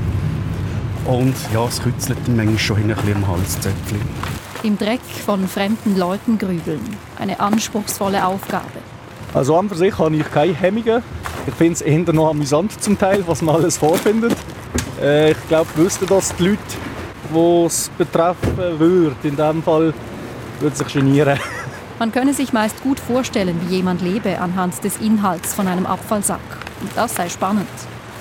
Und 1.06 1.36
ja, 1.54 1.66
es 1.66 1.82
kützelt 1.82 2.20
dann 2.26 2.36
manchmal 2.36 2.60
schon 2.60 2.78
ein 2.78 2.88
bisschen 2.88 3.16
am 3.16 3.28
Halszäpfchen. 3.28 4.02
Im 4.64 4.78
Dreck 4.78 5.02
von 5.26 5.48
fremden 5.48 5.98
Leuten 5.98 6.38
grübeln. 6.38 6.82
Eine 7.20 7.40
anspruchsvolle 7.40 8.26
Aufgabe. 8.26 8.68
Also 9.34 9.58
an 9.58 9.70
für 9.70 9.76
sich 9.76 9.98
habe 9.98 10.16
ich 10.16 10.30
keine 10.32 10.54
Hemmungen. 10.54 11.02
Ich 11.48 11.56
finde 11.56 11.74
es 11.74 11.82
eher 11.82 12.14
noch 12.14 12.30
amüsant 12.30 12.82
zum 12.82 12.98
Teil, 12.98 13.24
was 13.26 13.42
man 13.42 13.56
alles 13.56 13.78
vorfindet. 13.78 14.36
Äh, 15.02 15.32
ich 15.32 15.48
glaube, 15.48 15.68
wüssten 15.76 16.06
das 16.06 16.36
die 16.36 16.50
Leute, 16.50 16.60
die 17.34 17.66
es 17.66 17.90
betreffen 17.98 18.58
würde, 18.78 19.16
in 19.24 19.36
diesem 19.36 19.64
Fall, 19.64 19.94
würden 20.60 20.76
sich 20.76 20.94
genieren. 20.94 21.40
Man 22.02 22.12
könne 22.12 22.34
sich 22.34 22.52
meist 22.52 22.82
gut 22.82 23.00
vorstellen, 23.00 23.62
wie 23.62 23.76
jemand 23.76 24.02
lebe 24.02 24.40
anhand 24.40 24.84
des 24.84 24.98
Inhalts 24.98 25.54
von 25.54 25.68
einem 25.68 25.86
Abfallsack. 25.86 26.40
Und 26.82 26.90
das 26.96 27.14
sei 27.14 27.30
spannend. 27.30 27.70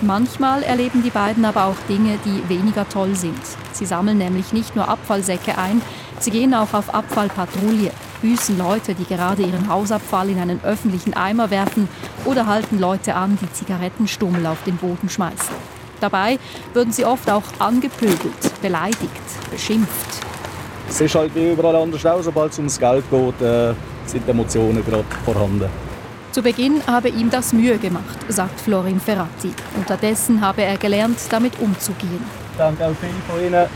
Manchmal 0.02 0.62
erleben 0.62 1.02
die 1.02 1.08
beiden 1.08 1.46
aber 1.46 1.64
auch 1.64 1.76
Dinge, 1.88 2.18
die 2.26 2.46
weniger 2.50 2.86
toll 2.86 3.16
sind. 3.16 3.40
Sie 3.72 3.86
sammeln 3.86 4.18
nämlich 4.18 4.52
nicht 4.52 4.76
nur 4.76 4.86
Abfallsäcke 4.86 5.56
ein, 5.56 5.80
sie 6.18 6.30
gehen 6.30 6.52
auch 6.52 6.74
auf 6.74 6.92
Abfallpatrouille, 6.92 7.90
büßen 8.20 8.58
Leute, 8.58 8.94
die 8.94 9.06
gerade 9.06 9.44
ihren 9.44 9.70
Hausabfall 9.70 10.28
in 10.28 10.38
einen 10.38 10.62
öffentlichen 10.62 11.14
Eimer 11.14 11.50
werfen 11.50 11.88
oder 12.26 12.46
halten 12.46 12.78
Leute 12.78 13.14
an, 13.14 13.38
die 13.40 13.50
Zigarettenstummel 13.50 14.46
auf 14.46 14.62
den 14.64 14.76
Boden 14.76 15.08
schmeißen. 15.08 15.56
Dabei 16.00 16.38
würden 16.74 16.92
sie 16.92 17.06
oft 17.06 17.30
auch 17.30 17.44
angepöbelt, 17.58 18.60
beleidigt, 18.60 19.50
beschimpft. 19.50 20.19
Es 20.90 21.00
ist 21.00 21.14
halt 21.14 21.34
wie 21.36 21.52
überall 21.52 21.76
anders 21.76 22.04
auch, 22.04 22.20
sobald 22.20 22.50
es 22.52 22.58
ums 22.58 22.78
Geld 22.78 23.04
geht, 23.08 23.40
äh, 23.40 23.72
sind 24.06 24.28
Emotionen 24.28 24.84
gerade 24.84 25.04
vorhanden. 25.24 25.70
Zu 26.32 26.42
Beginn 26.42 26.82
habe 26.86 27.08
ihm 27.08 27.30
das 27.30 27.52
Mühe 27.52 27.78
gemacht, 27.78 28.18
sagt 28.28 28.60
Florin 28.60 29.00
Ferrati. 29.00 29.52
Unterdessen 29.76 30.40
habe 30.40 30.62
er 30.62 30.76
gelernt, 30.76 31.18
damit 31.30 31.52
umzugehen. 31.60 32.24
Ich 32.52 32.58
denke 32.58 32.84
auch 32.84 32.94
viele 33.00 33.12
von 33.28 33.44
Ihnen 33.44 33.66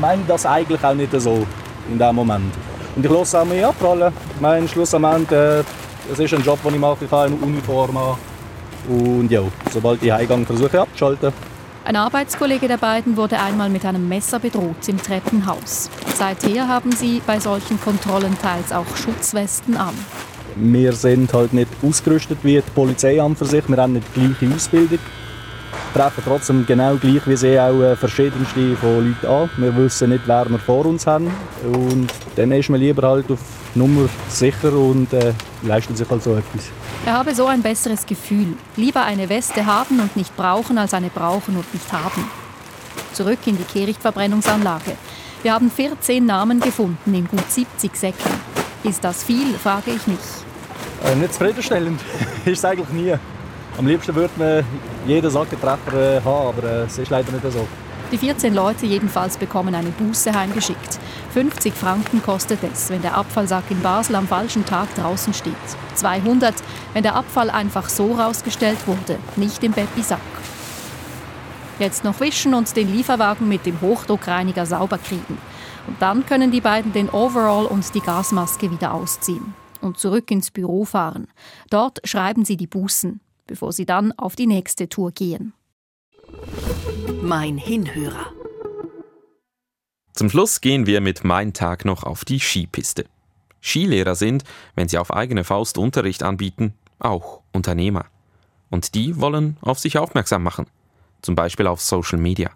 meinen 0.00 0.26
das 0.26 0.46
eigentlich 0.46 0.82
auch 0.82 0.94
nicht 0.94 1.12
so 1.20 1.46
in 1.90 1.98
dem 1.98 2.14
Moment. 2.14 2.52
Und 2.96 3.04
ich 3.04 3.10
lasse 3.10 3.40
auch 3.40 3.44
mich 3.44 3.64
abprallen. 3.64 4.12
Ich 4.34 4.40
meine, 4.40 4.68
schlussendlich, 4.68 5.30
äh, 5.32 5.62
es 6.12 6.18
ist 6.18 6.34
ein 6.34 6.42
Job, 6.42 6.62
den 6.64 6.74
ich 6.74 6.80
mache, 6.80 7.04
ich 7.04 7.10
habe 7.10 7.26
eine 7.26 7.36
Uniform 7.36 7.96
an. 7.96 8.16
Und 8.88 9.30
ja, 9.30 9.42
sobald 9.72 10.02
ich 10.02 10.10
heimgehe, 10.12 10.46
versuche 10.46 10.80
abzuschalten. 10.80 11.32
Ein 11.86 11.96
Arbeitskollege 11.96 12.66
der 12.66 12.78
beiden 12.78 13.18
wurde 13.18 13.38
einmal 13.38 13.68
mit 13.68 13.84
einem 13.84 14.08
Messer 14.08 14.38
bedroht 14.38 14.88
im 14.88 14.96
Treppenhaus. 14.96 15.90
Seither 16.16 16.66
haben 16.66 16.92
sie 16.92 17.20
bei 17.26 17.38
solchen 17.38 17.78
Kontrollen 17.78 18.38
teils 18.40 18.72
auch 18.72 18.96
Schutzwesten 18.96 19.76
an. 19.76 19.92
Wir 20.56 20.94
sind 20.94 21.34
halt 21.34 21.52
nicht 21.52 21.68
ausgerüstet 21.82 22.38
wie 22.42 22.54
die 22.54 22.70
Polizei 22.74 23.20
an 23.20 23.36
für 23.36 23.44
sich. 23.44 23.68
Wir 23.68 23.76
haben 23.76 23.92
nicht 23.92 24.06
die 24.16 24.20
gleiche 24.20 24.54
Ausbildung. 24.54 24.98
Wir 25.92 26.00
treffen 26.00 26.22
trotzdem 26.24 26.64
genau 26.64 26.96
gleich 26.96 27.26
wie 27.26 27.36
sie 27.36 27.60
auch 27.60 27.78
äh, 27.82 27.96
verschiedenste 27.96 28.76
von 28.76 29.10
Leuten 29.10 29.26
an. 29.26 29.50
Wir 29.58 29.76
wissen 29.76 30.08
nicht, 30.08 30.26
wer 30.26 30.48
wir 30.48 30.58
vor 30.58 30.86
uns 30.86 31.06
haben. 31.06 31.30
Und 31.64 32.06
dann 32.36 32.50
ist 32.52 32.70
man 32.70 32.80
lieber 32.80 33.06
halt 33.06 33.30
auf 33.30 33.40
Nummer 33.74 34.08
sicher 34.28 34.72
und 34.72 35.12
äh, 35.12 35.32
leistet 35.62 35.96
sich 35.96 36.08
halt 36.08 36.22
so 36.22 36.34
etwas. 36.34 36.64
Er 37.06 37.14
habe 37.14 37.34
so 37.34 37.46
ein 37.46 37.62
besseres 37.62 38.06
Gefühl. 38.06 38.56
Lieber 38.76 39.02
eine 39.02 39.28
Weste 39.28 39.66
haben 39.66 40.00
und 40.00 40.16
nicht 40.16 40.36
brauchen, 40.36 40.78
als 40.78 40.94
eine 40.94 41.10
brauchen 41.10 41.56
und 41.56 41.72
nicht 41.74 41.92
haben. 41.92 42.30
Zurück 43.12 43.40
in 43.46 43.56
die 43.56 43.64
Kehrichtverbrennungsanlage. 43.64 44.92
Wir 45.42 45.52
haben 45.52 45.70
14 45.70 46.24
Namen 46.24 46.60
gefunden 46.60 47.14
in 47.14 47.28
gut 47.28 47.50
70 47.50 47.94
Säcken. 47.94 48.30
Ist 48.82 49.04
das 49.04 49.24
viel, 49.24 49.54
frage 49.54 49.90
ich 49.90 50.06
mich. 50.06 50.18
Äh, 51.04 51.14
nicht 51.16 51.34
zufriedenstellend 51.34 52.00
ist 52.44 52.58
es 52.58 52.64
eigentlich 52.64 52.88
nie. 52.90 53.14
Am 53.76 53.86
liebsten 53.86 54.14
würde 54.14 54.32
man 54.36 54.64
jeden 55.06 55.30
Sackentreffer 55.30 56.16
äh, 56.16 56.20
haben, 56.22 56.48
aber 56.48 56.62
äh, 56.62 56.82
es 56.84 56.98
ist 56.98 57.10
leider 57.10 57.30
nicht 57.32 57.44
so. 57.52 57.66
Die 58.12 58.18
14 58.18 58.54
Leute 58.54 58.86
jedenfalls 58.86 59.36
bekommen 59.36 59.74
eine 59.74 59.90
Buße 59.90 60.32
heimgeschickt. 60.32 61.00
50 61.34 61.74
Franken 61.74 62.22
kostet 62.22 62.62
es, 62.62 62.90
wenn 62.90 63.02
der 63.02 63.16
Abfallsack 63.16 63.68
in 63.68 63.82
Basel 63.82 64.14
am 64.14 64.28
falschen 64.28 64.64
Tag 64.64 64.94
draußen 64.94 65.34
steht. 65.34 65.52
200, 65.96 66.54
wenn 66.92 67.02
der 67.02 67.16
Abfall 67.16 67.50
einfach 67.50 67.88
so 67.88 68.12
rausgestellt 68.12 68.86
wurde, 68.86 69.18
nicht 69.34 69.64
im 69.64 69.72
Beppi-Sack. 69.72 70.20
Jetzt 71.80 72.04
noch 72.04 72.20
wischen 72.20 72.54
und 72.54 72.76
den 72.76 72.94
Lieferwagen 72.94 73.48
mit 73.48 73.66
dem 73.66 73.80
Hochdruckreiniger 73.80 74.64
sauber 74.64 74.96
kriegen. 74.96 75.38
Und 75.88 76.00
dann 76.00 76.24
können 76.24 76.52
die 76.52 76.60
beiden 76.60 76.92
den 76.92 77.10
Overall 77.10 77.66
und 77.66 77.92
die 77.96 78.00
Gasmaske 78.00 78.70
wieder 78.70 78.94
ausziehen 78.94 79.54
und 79.80 79.98
zurück 79.98 80.30
ins 80.30 80.52
Büro 80.52 80.84
fahren. 80.84 81.26
Dort 81.68 81.98
schreiben 82.04 82.44
sie 82.44 82.56
die 82.56 82.68
Bußen, 82.68 83.20
bevor 83.48 83.72
sie 83.72 83.86
dann 83.86 84.12
auf 84.12 84.36
die 84.36 84.46
nächste 84.46 84.88
Tour 84.88 85.10
gehen. 85.10 85.52
Mein 87.22 87.58
Hinhörer. 87.58 88.26
Zum 90.14 90.30
Schluss 90.30 90.60
gehen 90.60 90.86
wir 90.86 91.00
mit 91.00 91.24
Mein 91.24 91.52
Tag 91.52 91.84
noch 91.84 92.04
auf 92.04 92.24
die 92.24 92.38
Skipiste. 92.38 93.06
Skilehrer 93.60 94.14
sind, 94.14 94.44
wenn 94.76 94.88
sie 94.88 94.98
auf 94.98 95.12
eigene 95.12 95.42
Faust 95.42 95.76
Unterricht 95.76 96.22
anbieten, 96.22 96.72
auch 97.00 97.40
Unternehmer. 97.52 98.04
Und 98.70 98.94
die 98.94 99.20
wollen 99.20 99.56
auf 99.60 99.80
sich 99.80 99.98
aufmerksam 99.98 100.44
machen, 100.44 100.66
zum 101.20 101.34
Beispiel 101.34 101.66
auf 101.66 101.80
Social 101.80 102.20
Media. 102.20 102.50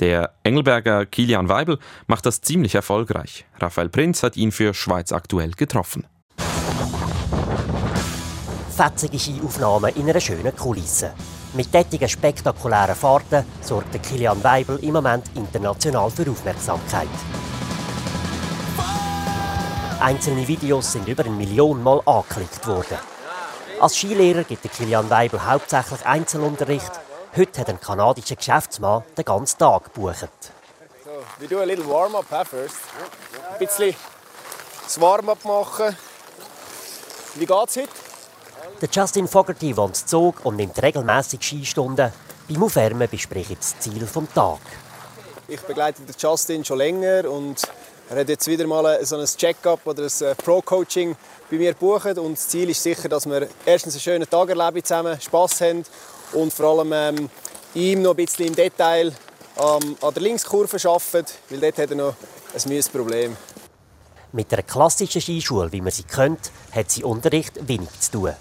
Der 0.00 0.32
Engelberger 0.42 1.04
Kilian 1.04 1.50
Weibel 1.50 1.78
macht 2.06 2.24
das 2.24 2.40
ziemlich 2.40 2.74
erfolgreich. 2.74 3.44
Raphael 3.58 3.90
Prinz 3.90 4.22
hat 4.22 4.38
ihn 4.38 4.50
für 4.50 4.72
Schweiz 4.72 5.12
aktuell 5.12 5.50
getroffen. 5.50 6.06
Fetzige 8.74 9.18
Skiaufnahmen 9.18 9.94
in 9.96 10.08
einer 10.08 10.20
schönen 10.20 10.56
Kulisse. 10.56 11.12
Mit 11.54 11.70
tätigen 11.70 12.08
spektakulären 12.08 12.96
Fahrten 12.96 13.46
sorgt 13.60 14.02
Kilian 14.02 14.42
Weibel 14.42 14.76
im 14.82 14.94
Moment 14.94 15.24
international 15.36 16.10
für 16.10 16.28
Aufmerksamkeit. 16.28 17.06
Einzelne 20.00 20.48
Videos 20.48 20.90
sind 20.90 21.06
über 21.06 21.24
eine 21.24 21.32
Million 21.32 21.80
Mal 21.80 22.02
angeklickt 22.06 22.66
worden. 22.66 22.98
Als 23.80 23.96
Skilehrer 23.96 24.42
gibt 24.42 24.68
Kilian 24.72 25.08
Weibel 25.08 25.46
hauptsächlich 25.46 26.04
Einzelunterricht. 26.04 26.90
Heute 27.36 27.60
hat 27.60 27.68
ein 27.68 27.80
kanadischer 27.80 28.34
Geschäftsmann 28.34 29.04
den 29.16 29.24
ganzen 29.24 29.58
Tag 29.58 29.94
gebucht. 29.94 30.28
So, 31.04 31.10
we 31.38 31.46
do 31.46 31.60
a 31.60 31.88
warm-up 31.88 32.26
first. 32.48 32.78
Ein 33.52 33.58
bisschen 33.64 33.94
das 34.82 35.00
Warm-up 35.00 35.44
machen. 35.44 35.96
Wie 37.36 37.46
geht's 37.46 37.76
heute? 37.76 38.03
Der 38.80 38.88
Justin 38.90 39.28
Fogarty 39.28 39.76
wohnt 39.76 40.00
in 40.00 40.06
Zug 40.08 40.44
und 40.44 40.56
nimmt 40.56 40.82
regelmäßig 40.82 41.40
Skistunden. 41.40 42.12
Beim 42.48 42.62
Aufwärmen 42.62 43.08
bespricht 43.08 43.56
das 43.58 43.78
Ziel 43.78 44.00
des 44.00 44.12
Tages. 44.12 44.60
Ich 45.46 45.60
begleite 45.60 46.02
den 46.02 46.14
Justin 46.18 46.64
schon 46.64 46.78
länger 46.78 47.30
und 47.30 47.62
er 48.10 48.20
hat 48.20 48.28
jetzt 48.28 48.46
wieder 48.48 48.66
mal 48.66 49.04
so 49.04 49.16
ein 49.16 49.24
Check-up 49.24 49.86
oder 49.86 50.02
ein 50.02 50.26
äh, 50.26 50.34
Pro-Coaching 50.34 51.16
bei 51.50 51.56
mir 51.56 51.72
gebucht. 51.72 52.18
Und 52.18 52.32
das 52.32 52.48
Ziel 52.48 52.68
ist 52.68 52.82
sicher, 52.82 53.08
dass 53.08 53.26
wir 53.26 53.48
erstens 53.64 53.94
einen 53.94 54.00
schönen 54.00 54.28
Tag 54.28 54.48
erleben 54.48 54.84
zusammen, 54.84 55.20
Spass 55.20 55.60
haben 55.60 55.84
und 56.32 56.52
vor 56.52 56.78
allem 56.78 56.92
ähm, 56.92 57.30
ihm 57.74 58.02
noch 58.02 58.10
ein 58.10 58.16
bisschen 58.16 58.48
im 58.48 58.56
Detail 58.56 59.12
ähm, 59.56 59.96
an 60.02 60.14
der 60.14 60.22
Linkskurve 60.22 60.76
arbeiten, 60.88 61.32
weil 61.48 61.60
dort 61.60 61.78
hat 61.78 61.90
er 61.90 61.96
noch 61.96 62.14
ein 62.54 62.68
mühes 62.68 62.88
Problem. 62.88 63.36
Mit 64.32 64.52
einer 64.52 64.62
klassischen 64.62 65.20
Skischule, 65.20 65.70
wie 65.70 65.80
man 65.80 65.92
sie 65.92 66.02
kennt, 66.02 66.50
hat 66.72 66.90
sie 66.90 67.04
Unterricht 67.04 67.68
wenig 67.68 67.88
zu 68.00 68.10
tun. 68.10 68.34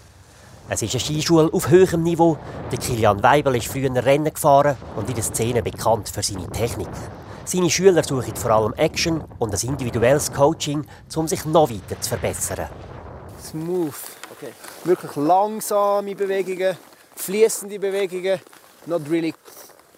Es 0.69 0.81
ist 0.81 0.93
eine 0.93 1.01
Skischule 1.01 1.49
auf 1.51 1.69
höherem 1.69 2.03
Niveau. 2.03 2.37
Der 2.71 2.79
Kilian 2.79 3.21
Weibel 3.21 3.55
ist 3.57 3.67
früher 3.67 3.93
Rennen 3.93 4.33
gefahren 4.33 4.77
und 4.95 5.09
in 5.09 5.15
der 5.15 5.23
Szene 5.23 5.61
bekannt 5.61 6.07
für 6.07 6.23
seine 6.23 6.47
Technik. 6.49 6.87
Seine 7.43 7.69
Schüler 7.69 8.01
suchen 8.01 8.33
vor 8.35 8.51
allem 8.51 8.73
Action 8.75 9.21
und 9.39 9.53
ein 9.53 9.69
individuelles 9.69 10.31
Coaching, 10.31 10.85
um 11.15 11.27
sich 11.27 11.43
noch 11.43 11.69
weiter 11.69 11.99
zu 11.99 12.09
verbessern. 12.09 12.69
Smooth. 13.43 13.93
Okay. 14.31 14.53
Wirklich 14.85 15.15
langsame 15.17 16.15
Bewegungen, 16.15 16.77
fließende 17.17 17.77
Bewegungen, 17.77 18.39
not 18.85 19.01
really 19.11 19.33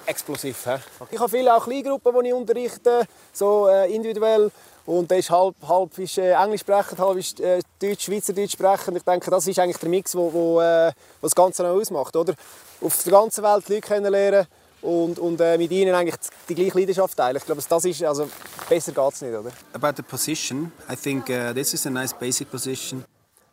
explosiv. 0.08 0.66
Okay. 0.66 0.82
Ich 1.12 1.20
habe 1.20 1.30
viele 1.30 1.56
auch 1.56 1.64
Kleingruppen, 1.64 2.24
die 2.24 2.30
ich 2.30 2.34
unterrichte, 2.34 3.04
so 3.32 3.68
äh, 3.68 3.94
individuell. 3.94 4.52
Und 4.86 5.10
der 5.10 5.18
ist 5.18 5.32
halb, 5.32 5.56
halb 5.68 5.98
ist, 5.98 6.18
äh, 6.18 6.34
Englisch 6.34 6.62
sprechend, 6.62 7.00
halb 7.00 7.18
ist 7.18 7.40
äh, 7.40 7.60
Deutsch, 7.82 8.06
Schweizerdeutsch 8.06 8.52
sprechend. 8.52 8.98
Ich 8.98 9.04
denke, 9.04 9.32
das 9.32 9.48
ist 9.48 9.58
eigentlich 9.58 9.78
der 9.78 9.90
Mix, 9.90 10.16
wo, 10.16 10.32
wo, 10.32 10.62
äh, 10.62 10.92
das 11.22 11.34
Ganze 11.34 11.64
noch 11.64 11.72
ausmacht. 11.72 12.16
Oder? 12.16 12.36
Auf 12.82 13.04
der 13.04 13.12
ganzen 13.12 13.44
Welt 13.44 13.68
Leute 13.68 13.82
kennenlernen 13.82 14.46
und, 14.86 15.18
und 15.18 15.42
äh, 15.42 15.58
mit 15.58 15.72
ihnen 15.72 15.96
eigentlich 15.96 16.16
die 16.48 16.54
gleiche 16.54 16.78
Leidenschaft 16.78 17.18
teilen. 17.18 17.38
Ich 17.38 17.46
glaube, 17.46 17.62
das 17.68 17.86
ist, 17.86 18.04
also 18.04 18.30
besser 18.70 18.92
geht 18.92 19.14
es 19.14 19.22
nicht, 19.22 19.34
oder? 19.34 19.52
About 19.74 19.94
the 19.98 20.04
position, 20.04 20.72
I 20.92 20.96
think 20.96 21.30
uh, 21.30 21.54
this 21.54 21.74
is 21.74 21.88
a 21.88 21.90
nice 21.90 22.14
basic 22.14 22.52
position. 22.52 23.04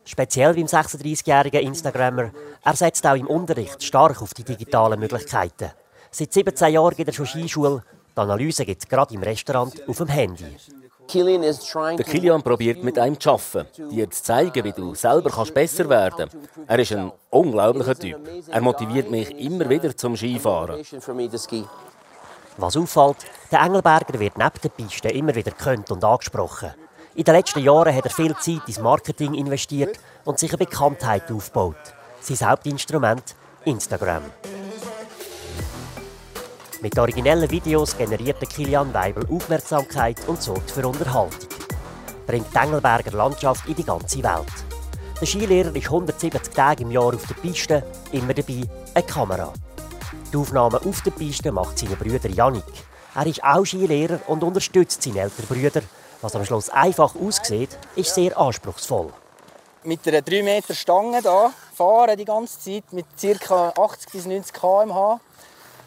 Speziell 0.04 0.52
beim 0.52 0.66
36-jährigen 0.66 1.62
Instagrammer. 1.62 2.32
Er 2.64 2.76
setzt 2.76 3.06
auch 3.06 3.14
im 3.14 3.28
Unterricht 3.28 3.82
stark 3.82 4.20
auf 4.20 4.34
die 4.34 4.42
digitalen 4.42 4.98
Möglichkeiten. 4.98 5.70
Seit 6.10 6.32
17 6.32 6.72
Jahren 6.72 6.94
geht 6.94 7.06
er 7.06 7.14
schon 7.14 7.26
Skischule. 7.26 7.82
Die 8.14 8.20
Analyse 8.20 8.66
gibt 8.66 8.82
es 8.82 8.88
gerade 8.88 9.14
im 9.14 9.22
Restaurant 9.22 9.88
auf 9.88 9.98
dem 9.98 10.08
Handy. 10.08 10.56
Der 11.08 12.04
Kilian 12.04 12.42
probiert 12.42 12.82
mit 12.82 12.98
einem 12.98 13.18
zu 13.18 13.30
arbeiten, 13.30 13.66
dir 13.90 14.10
zu 14.10 14.22
zeigen, 14.22 14.64
wie 14.64 14.72
du 14.72 14.94
selber 14.94 15.30
kannst 15.30 15.54
besser 15.54 15.88
werden 15.88 16.28
kannst. 16.30 16.36
Er 16.66 16.78
ist 16.78 16.92
ein 16.92 17.12
unglaublicher 17.30 17.94
Typ. 17.94 18.18
Er 18.48 18.60
motiviert 18.60 19.10
mich 19.10 19.30
immer 19.38 19.68
wieder 19.68 19.96
zum 19.96 20.16
Skifahren. 20.16 20.80
Was 22.56 22.76
auffällt, 22.76 23.16
der 23.50 23.60
Engelberger 23.60 24.18
wird 24.18 24.36
neben 24.36 24.60
der 24.62 24.68
Piste 24.68 25.08
immer 25.08 25.34
wieder 25.34 25.50
gekannt 25.50 25.90
und 25.90 26.04
angesprochen. 26.04 26.72
In 27.14 27.24
den 27.24 27.34
letzten 27.34 27.60
Jahren 27.60 27.94
hat 27.94 28.04
er 28.04 28.10
viel 28.10 28.34
Zeit 28.36 28.66
ins 28.66 28.78
Marketing 28.78 29.34
investiert 29.34 29.98
und 30.24 30.38
sich 30.38 30.50
eine 30.50 30.58
Bekanntheit 30.58 31.30
aufgebaut. 31.30 31.76
Sein 32.20 32.48
Hauptinstrument 32.48 33.34
Instagram. 33.64 34.22
Mit 36.82 36.98
originellen 36.98 37.48
Videos 37.48 37.96
generiert 37.96 38.40
Kilian 38.50 38.92
Weibel 38.92 39.24
Aufmerksamkeit 39.32 40.16
und 40.26 40.42
sorgt 40.42 40.68
für 40.68 40.84
Unterhaltung. 40.84 41.48
Bringt 42.26 42.52
die 42.52 42.58
Engelberger 42.58 43.12
Landschaft 43.12 43.68
in 43.68 43.76
die 43.76 43.84
ganze 43.84 44.20
Welt. 44.24 44.52
Der 45.20 45.26
Skilehrer 45.28 45.76
ist 45.76 45.84
170 45.86 46.52
Tage 46.52 46.82
im 46.82 46.90
Jahr 46.90 47.14
auf 47.14 47.24
der 47.24 47.34
Piste, 47.34 47.84
immer 48.10 48.34
dabei 48.34 48.62
eine 48.94 49.06
Kamera. 49.06 49.52
Die 50.32 50.36
Aufnahmen 50.36 50.84
auf 50.84 51.02
der 51.02 51.12
Piste 51.12 51.52
macht 51.52 51.78
seine 51.78 51.94
Brüder 51.94 52.28
Janik. 52.28 52.64
Er 53.14 53.26
ist 53.26 53.44
auch 53.44 53.64
Skilehrer 53.64 54.18
und 54.26 54.42
unterstützt 54.42 55.04
seine 55.04 55.20
älteren 55.20 55.46
Brüder. 55.46 55.82
Was 56.20 56.34
am 56.34 56.44
Schluss 56.44 56.68
einfach 56.68 57.14
aussieht, 57.14 57.78
ist 57.94 58.12
sehr 58.12 58.36
anspruchsvoll. 58.36 59.12
Mit 59.84 60.06
einer 60.08 60.22
3 60.22 60.42
Meter 60.42 60.74
Stange 60.74 61.20
hier 61.20 61.52
fahren 61.74 62.18
die 62.18 62.24
ganze 62.24 62.58
Zeit 62.58 62.92
mit 62.92 63.06
ca. 63.40 63.72
80 63.76 64.12
bis 64.12 64.26
90 64.26 64.52
km/h 64.52 65.20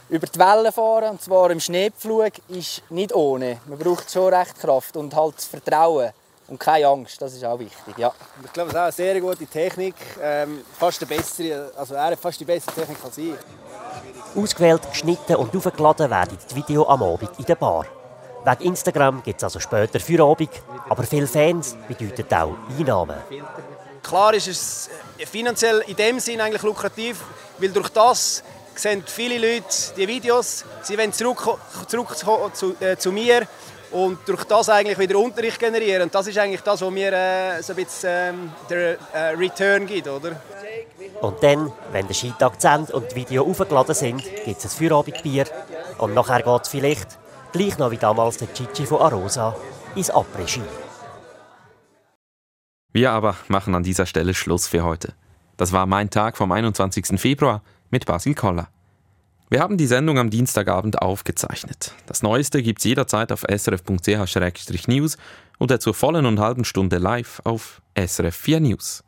über 0.10 0.28
die 0.28 0.40
Wellen 0.40 0.72
fahren, 0.72 1.12
und 1.12 1.22
zwar 1.22 1.50
im 1.52 1.60
Schneepflug, 1.60 2.32
ist 2.50 2.84
nicht 2.90 3.14
ohne. 3.14 3.60
Man 3.66 3.78
braucht 3.78 4.12
schon 4.12 4.34
recht 4.34 4.60
Kraft 4.60 4.96
und 4.98 5.16
halt 5.16 5.42
Vertrauen 5.42 6.12
Und 6.48 6.60
keine 6.60 6.88
Angst, 6.88 7.20
das 7.22 7.34
ist 7.34 7.44
auch 7.44 7.58
wichtig. 7.58 7.98
Ja. 7.98 8.14
Ich 8.44 8.54
glaube, 8.54 8.70
es 8.70 8.76
ist 8.76 8.80
auch 8.80 8.84
eine 8.84 8.92
sehr 8.92 9.20
gute 9.20 9.48
Technik. 9.48 9.96
Ähm, 10.22 10.64
fast 10.78 11.02
die 11.02 11.06
bessere, 11.06 11.72
also 11.76 11.96
er 11.96 12.06
hat 12.06 12.20
fast 12.20 12.40
die 12.40 12.46
bessere 12.46 12.74
Technik 12.74 12.98
als 13.04 13.18
ich. 13.18 13.34
Ausgewählt, 14.36 14.82
geschnitten 14.92 15.38
und 15.38 15.56
aufgeladen 15.56 16.10
werden 16.10 16.38
die 16.52 16.56
Videos 16.56 16.88
am 16.88 17.02
Abend 17.02 17.32
in 17.40 17.46
der 17.46 17.56
Bar. 17.56 17.86
Wegen 18.44 18.64
Instagram 18.70 19.24
gibt 19.24 19.40
es 19.40 19.44
also 19.44 19.60
später 19.60 20.00
für 20.00 20.24
Abend, 20.24 20.52
aber 20.88 21.04
viele 21.04 21.26
Fans 21.26 21.76
bedeuten 21.88 22.32
auch 22.32 22.56
Einnahmen. 22.78 23.18
Klar 24.04 24.36
ist 24.36 24.48
es 24.48 24.90
finanziell 25.26 25.84
in 25.88 25.96
dem 25.96 26.20
Sinn 26.20 26.40
eigentlich 26.40 26.62
lukrativ, 26.62 27.24
weil 27.58 27.70
durch 27.70 27.90
das 27.90 28.44
sehen 28.80 29.04
viele 29.06 29.38
Leute 29.38 29.66
die 29.98 30.08
Videos, 30.08 30.66
sie 30.82 30.98
wollen 30.98 31.14
zurück, 31.14 31.58
zurück 31.88 32.16
zu, 32.54 32.76
äh, 32.80 32.98
zu 32.98 33.12
mir 33.12 33.48
und 33.92 34.20
durch 34.28 34.44
das 34.44 34.70
eigentlich 34.70 35.00
wieder 35.00 35.18
Unterricht 35.18 35.60
generieren. 35.60 36.04
Und 36.04 36.16
das 36.16 36.28
ist 36.28 36.38
eigentlich 36.38 36.62
das, 36.62 36.82
was 36.82 36.92
mir 36.92 37.14
äh, 37.14 37.62
so 37.62 37.74
ein 37.74 37.78
bisschen 37.78 38.10
ähm, 38.12 38.52
der 38.70 38.98
äh, 39.14 39.20
Return 39.38 39.86
gibt, 39.86 40.08
oder? 40.08 40.42
Und 41.22 41.42
dann, 41.42 41.72
wenn 41.92 42.08
der 42.08 42.14
Skitag 42.14 42.60
zu 42.60 42.68
Ende 42.68 42.94
und 42.94 43.12
die 43.12 43.16
Videos 43.16 43.48
aufgeladen 43.48 43.96
sind, 43.96 44.24
gibt 44.44 44.58
es 44.58 44.66
ein 44.66 44.70
Feierabendbier 44.70 45.46
und 45.98 46.14
nachher 46.14 46.42
geht 46.42 46.62
es 46.64 46.70
vielleicht, 46.70 47.18
gleich 47.54 47.78
noch 47.78 47.92
wie 47.92 47.98
damals 47.98 48.38
der 48.38 48.54
Chichi 48.54 48.86
von 48.86 49.02
Arosa, 49.02 49.56
ins 49.96 50.12
Après-Ski. 50.12 50.62
Wir 52.92 53.12
aber 53.12 53.36
machen 53.48 53.76
an 53.76 53.84
dieser 53.84 54.06
Stelle 54.06 54.34
Schluss 54.34 54.68
für 54.68 54.84
heute. 54.84 55.14
Das 55.58 55.72
war 55.72 55.86
mein 55.86 56.10
Tag 56.10 56.38
vom 56.38 56.52
21. 56.52 57.20
Februar 57.20 57.62
mit 57.90 58.06
Basil 58.06 58.36
Koller. 58.36 58.70
Wir 59.50 59.60
haben 59.60 59.78
die 59.78 59.86
Sendung 59.86 60.18
am 60.18 60.32
Dienstagabend 60.32 61.02
aufgezeichnet. 61.02 61.94
Das 62.08 62.24
Neueste 62.24 62.64
gibt's 62.64 62.84
jederzeit 62.84 63.32
auf 63.32 63.44
srf.ch-news 63.48 65.18
oder 65.60 65.80
zur 65.80 65.94
vollen 65.94 66.26
und 66.26 66.40
halben 66.40 66.66
Stunde 66.66 66.98
live 66.98 67.42
auf 67.44 67.82
SRF 67.96 68.36
4 68.36 68.60
News. 68.60 69.04